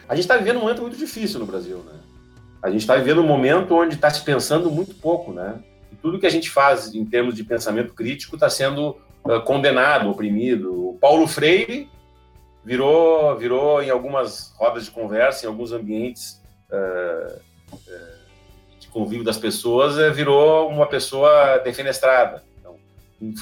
A 0.09 0.15
gente 0.15 0.23
está 0.23 0.37
vivendo 0.37 0.59
um 0.59 0.61
momento 0.61 0.83
muito 0.83 0.97
difícil 0.97 1.41
no 1.41 1.47
Brasil, 1.47 1.79
né? 1.79 1.99
A 2.63 2.71
gente 2.71 2.83
está 2.83 2.95
vivendo 2.95 3.23
um 3.23 3.27
momento 3.27 3.75
onde 3.75 3.97
está 3.97 4.09
se 4.09 4.23
pensando 4.23 4.71
muito 4.71 4.95
pouco, 4.95 5.33
né? 5.33 5.59
E 5.91 5.97
tudo 5.97 6.21
que 6.21 6.27
a 6.27 6.31
gente 6.31 6.49
faz 6.49 6.95
em 6.95 7.05
termos 7.05 7.35
de 7.35 7.43
pensamento 7.43 7.93
crítico 7.93 8.37
está 8.37 8.49
sendo 8.49 8.97
uh, 9.27 9.43
condenado, 9.43 10.11
oprimido. 10.11 10.91
O 10.91 10.99
Paulo 10.99 11.27
Freire 11.27 11.89
virou, 12.65 13.37
virou 13.37 13.83
em 13.83 13.91
algumas 13.91 14.55
rodas 14.57 14.87
de 14.87 14.91
conversa, 14.91 15.45
em 15.45 15.49
alguns 15.49 15.73
ambientes 15.73 16.43
uh, 16.71 17.41
uh, 17.73 18.79
de 18.79 18.89
convívio 18.89 19.25
das 19.25 19.39
pessoas, 19.39 19.97
virou 20.15 20.69
uma 20.69 20.87
pessoa 20.87 21.59
defenestrada. 21.59 22.43
Então, 22.59 22.77
um 23.21 23.35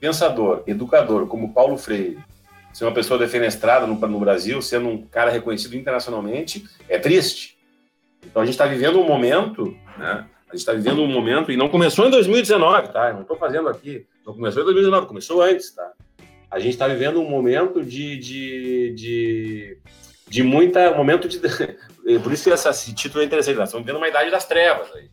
pensador, 0.00 0.62
educador 0.66 1.26
como 1.26 1.52
Paulo 1.52 1.76
Freire, 1.76 2.18
ser 2.72 2.84
uma 2.84 2.94
pessoa 2.94 3.18
defenestrada 3.18 3.86
no, 3.86 3.94
no 3.94 4.20
Brasil, 4.20 4.62
sendo 4.62 4.88
um 4.88 5.02
cara 5.06 5.30
reconhecido 5.30 5.76
internacionalmente, 5.76 6.64
é 6.88 6.98
triste. 6.98 7.58
Então 8.24 8.40
a 8.40 8.44
gente 8.44 8.54
está 8.54 8.66
vivendo 8.66 9.00
um 9.00 9.06
momento, 9.06 9.76
né? 9.98 10.26
A 10.52 10.54
gente 10.54 10.60
está 10.60 10.74
vivendo 10.74 11.00
um 11.00 11.06
momento, 11.06 11.50
e 11.50 11.56
não 11.56 11.66
começou 11.66 12.06
em 12.06 12.10
2019, 12.10 12.88
tá? 12.88 13.08
Eu 13.08 13.14
não 13.14 13.22
estou 13.22 13.38
fazendo 13.38 13.70
aqui, 13.70 14.06
não 14.26 14.34
começou 14.34 14.60
em 14.60 14.66
2019, 14.66 15.06
começou 15.06 15.40
antes, 15.40 15.74
tá? 15.74 15.92
A 16.50 16.58
gente 16.58 16.74
está 16.74 16.86
vivendo 16.86 17.22
um 17.22 17.28
momento 17.28 17.82
de, 17.82 18.18
de, 18.18 18.92
de, 18.94 19.78
de 20.28 20.42
muita. 20.42 20.92
Um 20.92 20.98
momento 20.98 21.26
de. 21.26 21.38
Por 22.22 22.32
isso 22.32 22.44
que 22.44 22.50
esse 22.50 22.94
título 22.94 23.22
é 23.22 23.26
interessante, 23.26 23.56
nós 23.56 23.70
estamos 23.70 23.86
vivendo 23.86 23.98
uma 23.98 24.08
idade 24.08 24.30
das 24.30 24.44
trevas 24.44 24.88
aí. 24.94 25.08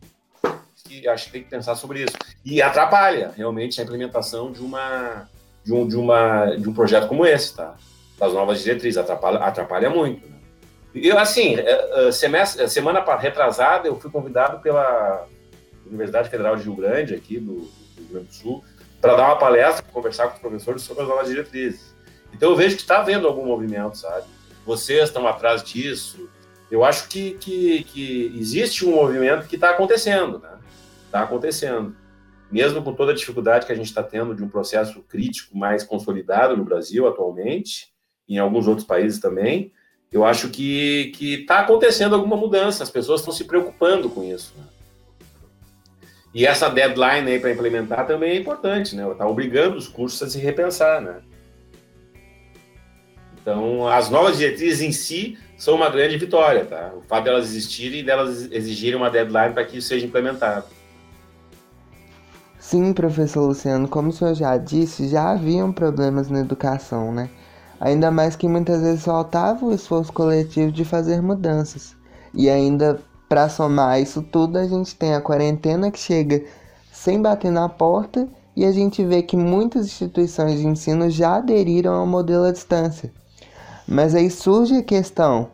Que 0.86 1.08
acho 1.08 1.28
que 1.28 1.32
tem 1.32 1.44
que 1.44 1.50
pensar 1.50 1.76
sobre 1.76 2.04
isso. 2.04 2.18
E 2.44 2.62
atrapalha 2.62 3.32
realmente 3.38 3.80
a 3.80 3.84
implementação 3.86 4.52
de 4.52 4.60
uma 4.60 5.30
de 5.64 5.72
um, 5.72 5.88
de 5.88 5.96
uma, 5.96 6.48
de 6.56 6.68
um 6.68 6.74
projeto 6.74 7.08
como 7.08 7.26
esse, 7.26 7.56
tá? 7.56 7.78
Das 8.18 8.34
novas 8.34 8.62
diretrizes, 8.62 8.98
atrapalha, 8.98 9.38
atrapalha 9.40 9.90
muito. 9.90 10.28
Né? 10.28 10.39
Eu, 10.94 11.18
assim, 11.20 11.56
é, 11.56 12.08
é, 12.08 12.12
semestre, 12.12 12.68
semana 12.70 13.00
retrasada, 13.16 13.88
eu 13.88 14.00
fui 14.00 14.10
convidado 14.10 14.60
pela 14.60 15.28
Universidade 15.86 16.30
Federal 16.30 16.56
de 16.56 16.64
Rio 16.64 16.76
Grande, 16.76 17.14
aqui 17.14 17.40
do, 17.40 17.54
do 17.56 17.98
Rio 17.98 18.08
Grande 18.12 18.28
do 18.28 18.34
Sul, 18.34 18.64
para 19.00 19.16
dar 19.16 19.26
uma 19.28 19.36
palestra, 19.38 19.86
conversar 19.92 20.28
com 20.28 20.36
os 20.36 20.40
professores 20.40 20.82
sobre 20.82 21.04
as 21.04 21.10
novas 21.10 21.28
diretrizes. 21.28 21.96
Então 22.34 22.50
eu 22.52 22.56
vejo 22.56 22.76
que 22.76 22.82
está 22.82 23.00
havendo 23.00 23.28
algum 23.28 23.46
movimento, 23.46 23.98
sabe? 23.98 24.26
Vocês 24.66 25.04
estão 25.04 25.28
atrás 25.28 25.64
disso. 25.64 26.30
Eu 26.70 26.84
acho 26.84 27.08
que, 27.08 27.32
que, 27.36 27.84
que 27.86 28.36
existe 28.38 28.86
um 28.86 28.92
movimento 28.92 29.48
que 29.48 29.56
está 29.56 29.72
acontecendo, 29.72 30.40
né? 30.40 30.58
Está 31.06 31.22
acontecendo 31.22 31.96
mesmo 32.52 32.82
com 32.84 32.94
toda 32.94 33.12
a 33.12 33.16
dificuldade 33.16 33.66
que 33.66 33.72
a 33.72 33.76
gente 33.76 33.86
está 33.86 34.02
tendo 34.02 34.34
de 34.34 34.44
um 34.44 34.50
processo 34.50 35.02
crítico 35.04 35.58
mais 35.58 35.84
consolidado 35.84 36.58
no 36.58 36.64
Brasil 36.64 37.08
atualmente, 37.08 37.94
em 38.28 38.40
alguns 38.40 38.68
outros 38.68 38.86
países 38.86 39.20
também, 39.20 39.72
eu 40.12 40.26
acho 40.26 40.50
que 40.50 41.12
está 41.22 41.60
acontecendo 41.60 42.16
alguma 42.16 42.36
mudança, 42.36 42.84
as 42.84 42.90
pessoas 42.90 43.22
estão 43.22 43.34
se 43.34 43.44
preocupando 43.46 44.10
com 44.10 44.24
isso. 44.24 44.54
Né? 44.58 44.64
E 46.34 46.46
essa 46.46 46.70
deadline 46.70 47.32
aí 47.32 47.40
para 47.40 47.52
implementar 47.52 48.06
também 48.06 48.32
é 48.32 48.36
importante, 48.36 48.96
né? 48.96 49.10
Está 49.12 49.28
obrigando 49.28 49.78
os 49.78 49.88
cursos 49.88 50.22
a 50.22 50.30
se 50.30 50.38
repensar, 50.38 51.02
né? 51.02 51.22
Então, 53.42 53.88
as 53.88 54.10
novas 54.10 54.38
diretrizes 54.38 54.82
em 54.82 54.92
si 54.92 55.38
são 55.58 55.76
uma 55.76 55.90
grande 55.90 56.18
vitória, 56.18 56.66
tá? 56.66 56.92
O 56.96 57.02
fato 57.02 57.24
delas 57.24 57.46
existirem 57.46 58.02
e 58.02 58.04
delas 58.04 58.52
exigirem 58.52 58.96
uma 58.96 59.10
deadline 59.10 59.54
para 59.54 59.66
que 59.66 59.78
isso 59.78 59.88
seja 59.88 60.06
implementado. 60.06 60.66
Sim, 62.60 62.94
professor 62.94 63.48
Luciano, 63.48 63.88
como 63.88 64.10
o 64.10 64.12
senhor 64.12 64.36
já 64.36 64.56
disse, 64.58 65.08
já 65.08 65.32
haviam 65.32 65.72
problemas 65.72 66.30
na 66.30 66.40
educação, 66.40 67.12
né? 67.12 67.30
Ainda 67.80 68.12
mais 68.12 68.36
que 68.36 68.48
muitas 68.48 68.82
vezes 68.82 69.06
faltava 69.06 69.66
o 69.66 69.74
esforço 69.74 70.12
coletivo 70.12 70.72
de 70.72 70.84
fazer 70.84 71.22
mudanças. 71.22 71.96
E 72.34 72.50
ainda 72.50 73.00
para 73.30 73.48
somar 73.48 74.02
isso 74.02 74.22
tudo, 74.22 74.58
a 74.58 74.68
gente 74.68 74.96
tem 74.96 75.14
a 75.14 75.22
quarentena 75.22 75.92
que 75.92 76.00
chega 76.00 76.44
sem 76.92 77.22
bater 77.22 77.52
na 77.52 77.70
porta 77.70 78.28
e 78.56 78.66
a 78.66 78.72
gente 78.72 79.06
vê 79.06 79.22
que 79.22 79.38
muitas 79.38 79.86
instituições 79.86 80.60
de 80.60 80.68
ensino 80.68 81.10
já 81.10 81.36
aderiram 81.36 81.94
ao 81.94 82.08
modelo 82.08 82.46
à 82.46 82.52
distância. 82.52 83.14
Mas 83.88 84.14
aí 84.14 84.30
surge 84.30 84.78
a 84.78 84.84
questão: 84.84 85.48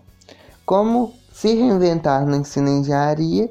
como 0.66 1.14
se 1.32 1.54
reinventar 1.54 2.26
no 2.26 2.38
ensino 2.38 2.70
em 2.70 2.80
engenharia 2.80 3.50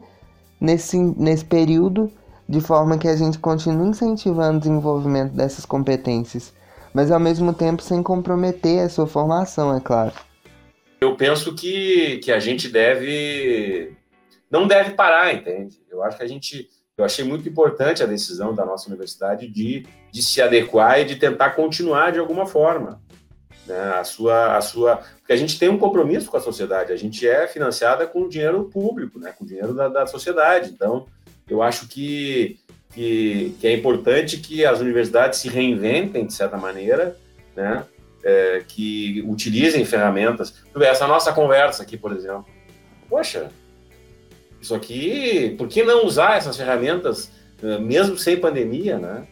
nesse, 0.61 0.99
nesse 0.99 1.45
período, 1.45 2.11
de 2.49 2.61
forma 2.61 2.99
que 2.99 3.07
a 3.07 3.15
gente 3.15 3.39
continue 3.39 3.89
incentivando 3.89 4.57
o 4.57 4.61
desenvolvimento 4.61 5.33
dessas 5.33 5.67
competências, 5.67 6.53
mas 6.95 7.11
ao 7.11 7.21
mesmo 7.21 7.53
tempo 7.53 7.83
sem 7.83 8.03
comprometer 8.03 8.81
a 8.81 8.89
sua 8.89 9.07
formação, 9.07 9.77
é 9.77 9.81
claro. 9.81 10.13
Eu 11.01 11.17
penso 11.17 11.55
que, 11.55 12.19
que 12.19 12.33
a 12.33 12.39
gente 12.39 12.69
deve. 12.69 13.95
não 14.51 14.67
deve 14.67 14.93
parar, 14.93 15.35
entende? 15.35 15.79
Eu 15.91 16.03
acho 16.03 16.17
que 16.17 16.23
a 16.23 16.29
gente 16.29 16.69
eu 16.97 17.05
achei 17.05 17.25
muito 17.25 17.49
importante 17.49 18.03
a 18.03 18.07
decisão 18.07 18.55
da 18.55 18.65
nossa 18.65 18.89
universidade 18.89 19.49
de, 19.49 19.85
de 20.13 20.23
se 20.23 20.41
adequar 20.41 21.01
e 21.01 21.05
de 21.05 21.17
tentar 21.17 21.51
continuar 21.51 22.13
de 22.13 22.21
alguma 22.21 22.47
forma. 22.47 23.03
Né? 23.67 23.77
A 23.95 24.05
sua, 24.05 24.57
a 24.57 24.61
sua, 24.61 24.97
porque 25.19 25.33
a 25.33 25.37
gente 25.37 25.59
tem 25.59 25.69
um 25.69 25.79
compromisso 25.79 26.31
com 26.31 26.37
a 26.37 26.41
sociedade, 26.41 26.93
a 26.93 26.97
gente 26.97 27.27
é 27.27 27.49
financiada 27.49 28.07
com 28.07 28.29
dinheiro 28.29 28.65
público, 28.71 29.19
né? 29.19 29.35
com 29.37 29.45
dinheiro 29.45 29.75
da, 29.75 29.89
da 29.89 30.07
sociedade. 30.07 30.71
Então, 30.71 31.07
eu 31.49 31.63
acho 31.63 31.89
que, 31.89 32.61
que, 32.95 33.57
que, 33.61 33.67
é 33.67 33.73
importante 33.73 34.39
que 34.39 34.65
as 34.65 34.81
universidades 34.81 35.41
se 35.41 35.49
reinventem, 35.49 36.27
de 36.27 36.33
certa 36.33 36.57
maneira, 36.57 37.17
né? 37.57 37.85
É, 38.23 38.63
que 38.67 39.23
utilizem 39.27 39.85
ferramentas. 39.85 40.55
Essa 40.81 41.07
nossa 41.07 41.33
conversa 41.33 41.83
aqui, 41.83 41.97
por 41.97 42.13
exemplo. 42.13 42.47
Poxa, 43.09 43.51
isso 44.65 44.75
aqui, 44.75 45.55
por 45.59 45.69
que 45.69 45.83
não 45.83 46.07
usar 46.07 46.39
essas 46.39 46.57
ferramentas, 46.57 47.31
eh, 47.63 47.79
mesmo 47.79 48.17
sem 48.17 48.39
pandemia, 48.39 48.99
né? 48.99 49.27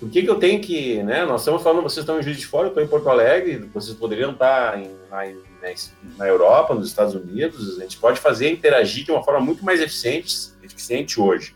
Por 0.00 0.08
que, 0.10 0.22
que 0.22 0.30
eu 0.30 0.36
tenho 0.36 0.62
que, 0.62 1.02
né? 1.02 1.26
Nós 1.26 1.42
estamos 1.42 1.62
falando, 1.62 1.82
vocês 1.82 2.04
estão 2.04 2.18
em 2.18 2.22
Juiz 2.22 2.38
de 2.38 2.46
Fora, 2.46 2.64
eu 2.64 2.68
estou 2.68 2.82
em 2.82 2.86
Porto 2.86 3.10
Alegre, 3.10 3.68
vocês 3.74 3.94
poderiam 3.94 4.32
estar 4.32 4.80
em, 4.80 4.90
na, 5.10 5.20
na 6.16 6.26
Europa, 6.26 6.74
nos 6.74 6.88
Estados 6.88 7.14
Unidos, 7.14 7.76
a 7.78 7.82
gente 7.82 7.98
pode 7.98 8.18
fazer 8.18 8.50
interagir 8.50 9.04
de 9.04 9.10
uma 9.10 9.22
forma 9.22 9.40
muito 9.40 9.62
mais 9.62 9.78
eficiente, 9.78 10.34
eficiente 10.62 11.20
hoje. 11.20 11.54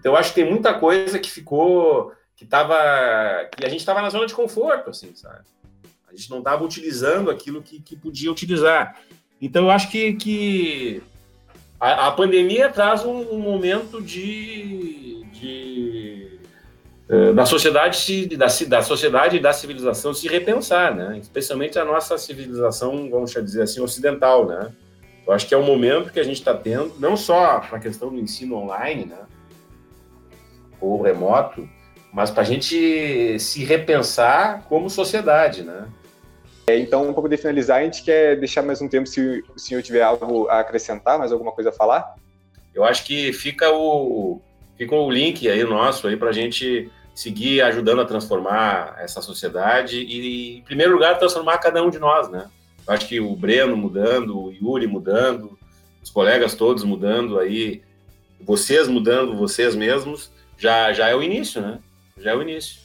Então, 0.00 0.12
eu 0.12 0.16
acho 0.16 0.30
que 0.30 0.40
tem 0.40 0.50
muita 0.50 0.72
coisa 0.74 1.18
que 1.18 1.30
ficou, 1.30 2.12
que 2.34 2.46
tava, 2.46 2.74
que 3.54 3.64
a 3.64 3.68
gente 3.68 3.80
estava 3.80 4.00
na 4.00 4.08
zona 4.08 4.26
de 4.26 4.34
conforto, 4.34 4.90
assim, 4.90 5.14
sabe? 5.14 5.44
A 6.08 6.16
gente 6.16 6.30
não 6.30 6.38
estava 6.38 6.64
utilizando 6.64 7.30
aquilo 7.30 7.62
que, 7.62 7.80
que 7.80 7.94
podia 7.94 8.32
utilizar. 8.32 8.98
Então, 9.40 9.64
eu 9.64 9.70
acho 9.70 9.90
que, 9.90 10.14
que 10.14 11.02
a, 11.78 12.08
a 12.08 12.12
pandemia 12.12 12.70
traz 12.70 13.04
um, 13.04 13.30
um 13.30 13.38
momento 13.38 14.00
de, 14.00 15.22
de 15.32 16.40
uh, 17.08 17.34
da 17.34 17.44
sociedade 17.44 17.98
se, 17.98 18.26
da, 18.26 18.46
da 18.68 18.82
sociedade 18.82 19.36
e 19.36 19.40
da 19.40 19.52
civilização 19.52 20.14
se 20.14 20.26
repensar, 20.26 20.94
né? 20.94 21.18
Especialmente 21.18 21.78
a 21.78 21.84
nossa 21.84 22.16
civilização, 22.16 23.08
vamos 23.10 23.32
dizer 23.32 23.62
assim, 23.62 23.82
ocidental, 23.82 24.46
né? 24.46 24.72
Eu 25.26 25.34
acho 25.34 25.46
que 25.46 25.54
é 25.54 25.58
um 25.58 25.64
momento 25.64 26.10
que 26.10 26.18
a 26.18 26.24
gente 26.24 26.38
está 26.38 26.54
tendo, 26.54 26.94
não 26.98 27.18
só 27.18 27.60
para 27.60 27.76
a 27.76 27.80
questão 27.80 28.08
do 28.08 28.18
ensino 28.18 28.56
online, 28.56 29.04
né? 29.04 29.18
Ou 30.80 31.02
remoto, 31.02 31.68
mas 32.12 32.30
para 32.30 32.42
a 32.42 32.46
gente 32.46 33.38
se 33.38 33.64
repensar 33.64 34.64
como 34.68 34.90
sociedade, 34.90 35.62
né? 35.62 35.86
É, 36.66 36.78
então, 36.78 37.08
um 37.08 37.12
pouco 37.12 37.28
de 37.28 37.36
finalizar, 37.36 37.80
a 37.80 37.84
gente 37.84 38.02
quer 38.04 38.36
deixar 38.36 38.62
mais 38.62 38.80
um 38.80 38.88
tempo 38.88 39.08
se 39.08 39.42
o 39.54 39.58
senhor 39.58 39.82
tiver 39.82 40.02
algo 40.02 40.48
a 40.48 40.60
acrescentar, 40.60 41.18
mais 41.18 41.32
alguma 41.32 41.52
coisa 41.52 41.70
a 41.70 41.72
falar? 41.72 42.14
Eu 42.74 42.84
acho 42.84 43.04
que 43.04 43.32
fica 43.32 43.70
o, 43.70 44.40
fica 44.78 44.94
o 44.94 45.10
link 45.10 45.48
aí 45.48 45.64
nosso 45.64 46.06
aí 46.06 46.16
para 46.16 46.30
a 46.30 46.32
gente 46.32 46.90
seguir 47.14 47.60
ajudando 47.62 48.00
a 48.00 48.04
transformar 48.04 48.96
essa 48.98 49.20
sociedade 49.20 50.00
e, 50.00 50.58
em 50.58 50.62
primeiro 50.62 50.92
lugar, 50.92 51.18
transformar 51.18 51.58
cada 51.58 51.82
um 51.82 51.90
de 51.90 51.98
nós, 51.98 52.28
né? 52.28 52.48
Eu 52.86 52.94
acho 52.94 53.06
que 53.06 53.20
o 53.20 53.34
Breno 53.34 53.76
mudando, 53.76 54.38
o 54.38 54.52
Yuri 54.52 54.86
mudando, 54.86 55.58
os 56.02 56.10
colegas 56.10 56.54
todos 56.54 56.82
mudando 56.84 57.38
aí, 57.38 57.82
vocês 58.40 58.88
mudando 58.88 59.36
vocês 59.36 59.74
mesmos, 59.74 60.30
já, 60.60 60.92
já 60.92 61.08
é 61.08 61.16
o 61.16 61.22
início, 61.22 61.62
né? 61.62 61.78
Já 62.18 62.32
é 62.32 62.36
o 62.36 62.42
início. 62.42 62.78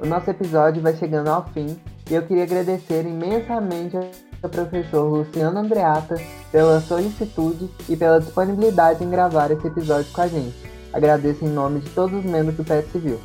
O 0.00 0.06
nosso 0.06 0.28
episódio 0.28 0.82
vai 0.82 0.96
chegando 0.96 1.28
ao 1.28 1.46
fim 1.52 1.78
e 2.10 2.14
eu 2.14 2.22
queria 2.26 2.42
agradecer 2.42 3.02
imensamente 3.06 3.96
ao 4.42 4.50
professor 4.50 5.04
Luciano 5.04 5.60
Andreata 5.60 6.16
pela 6.50 6.80
solicitude 6.80 7.70
e 7.88 7.96
pela 7.96 8.18
disponibilidade 8.18 9.04
em 9.04 9.10
gravar 9.10 9.52
esse 9.52 9.68
episódio 9.68 10.10
com 10.12 10.22
a 10.22 10.26
gente. 10.26 10.56
Agradeço 10.92 11.44
em 11.44 11.48
nome 11.48 11.78
de 11.80 11.90
todos 11.90 12.18
os 12.18 12.24
membros 12.24 12.56
do 12.56 12.64
PET 12.64 12.90
Civil. 12.90 13.20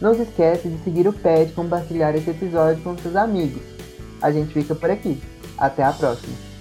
Não 0.00 0.14
se 0.14 0.22
esqueça 0.22 0.66
de 0.66 0.82
seguir 0.82 1.06
o 1.06 1.12
PET 1.12 1.50
e 1.50 1.54
compartilhar 1.54 2.14
esse 2.14 2.30
episódio 2.30 2.82
com 2.82 2.96
seus 2.96 3.16
amigos. 3.16 3.62
A 4.22 4.32
gente 4.32 4.54
fica 4.54 4.74
por 4.74 4.90
aqui. 4.90 5.20
Até 5.58 5.82
a 5.82 5.92
próxima! 5.92 6.51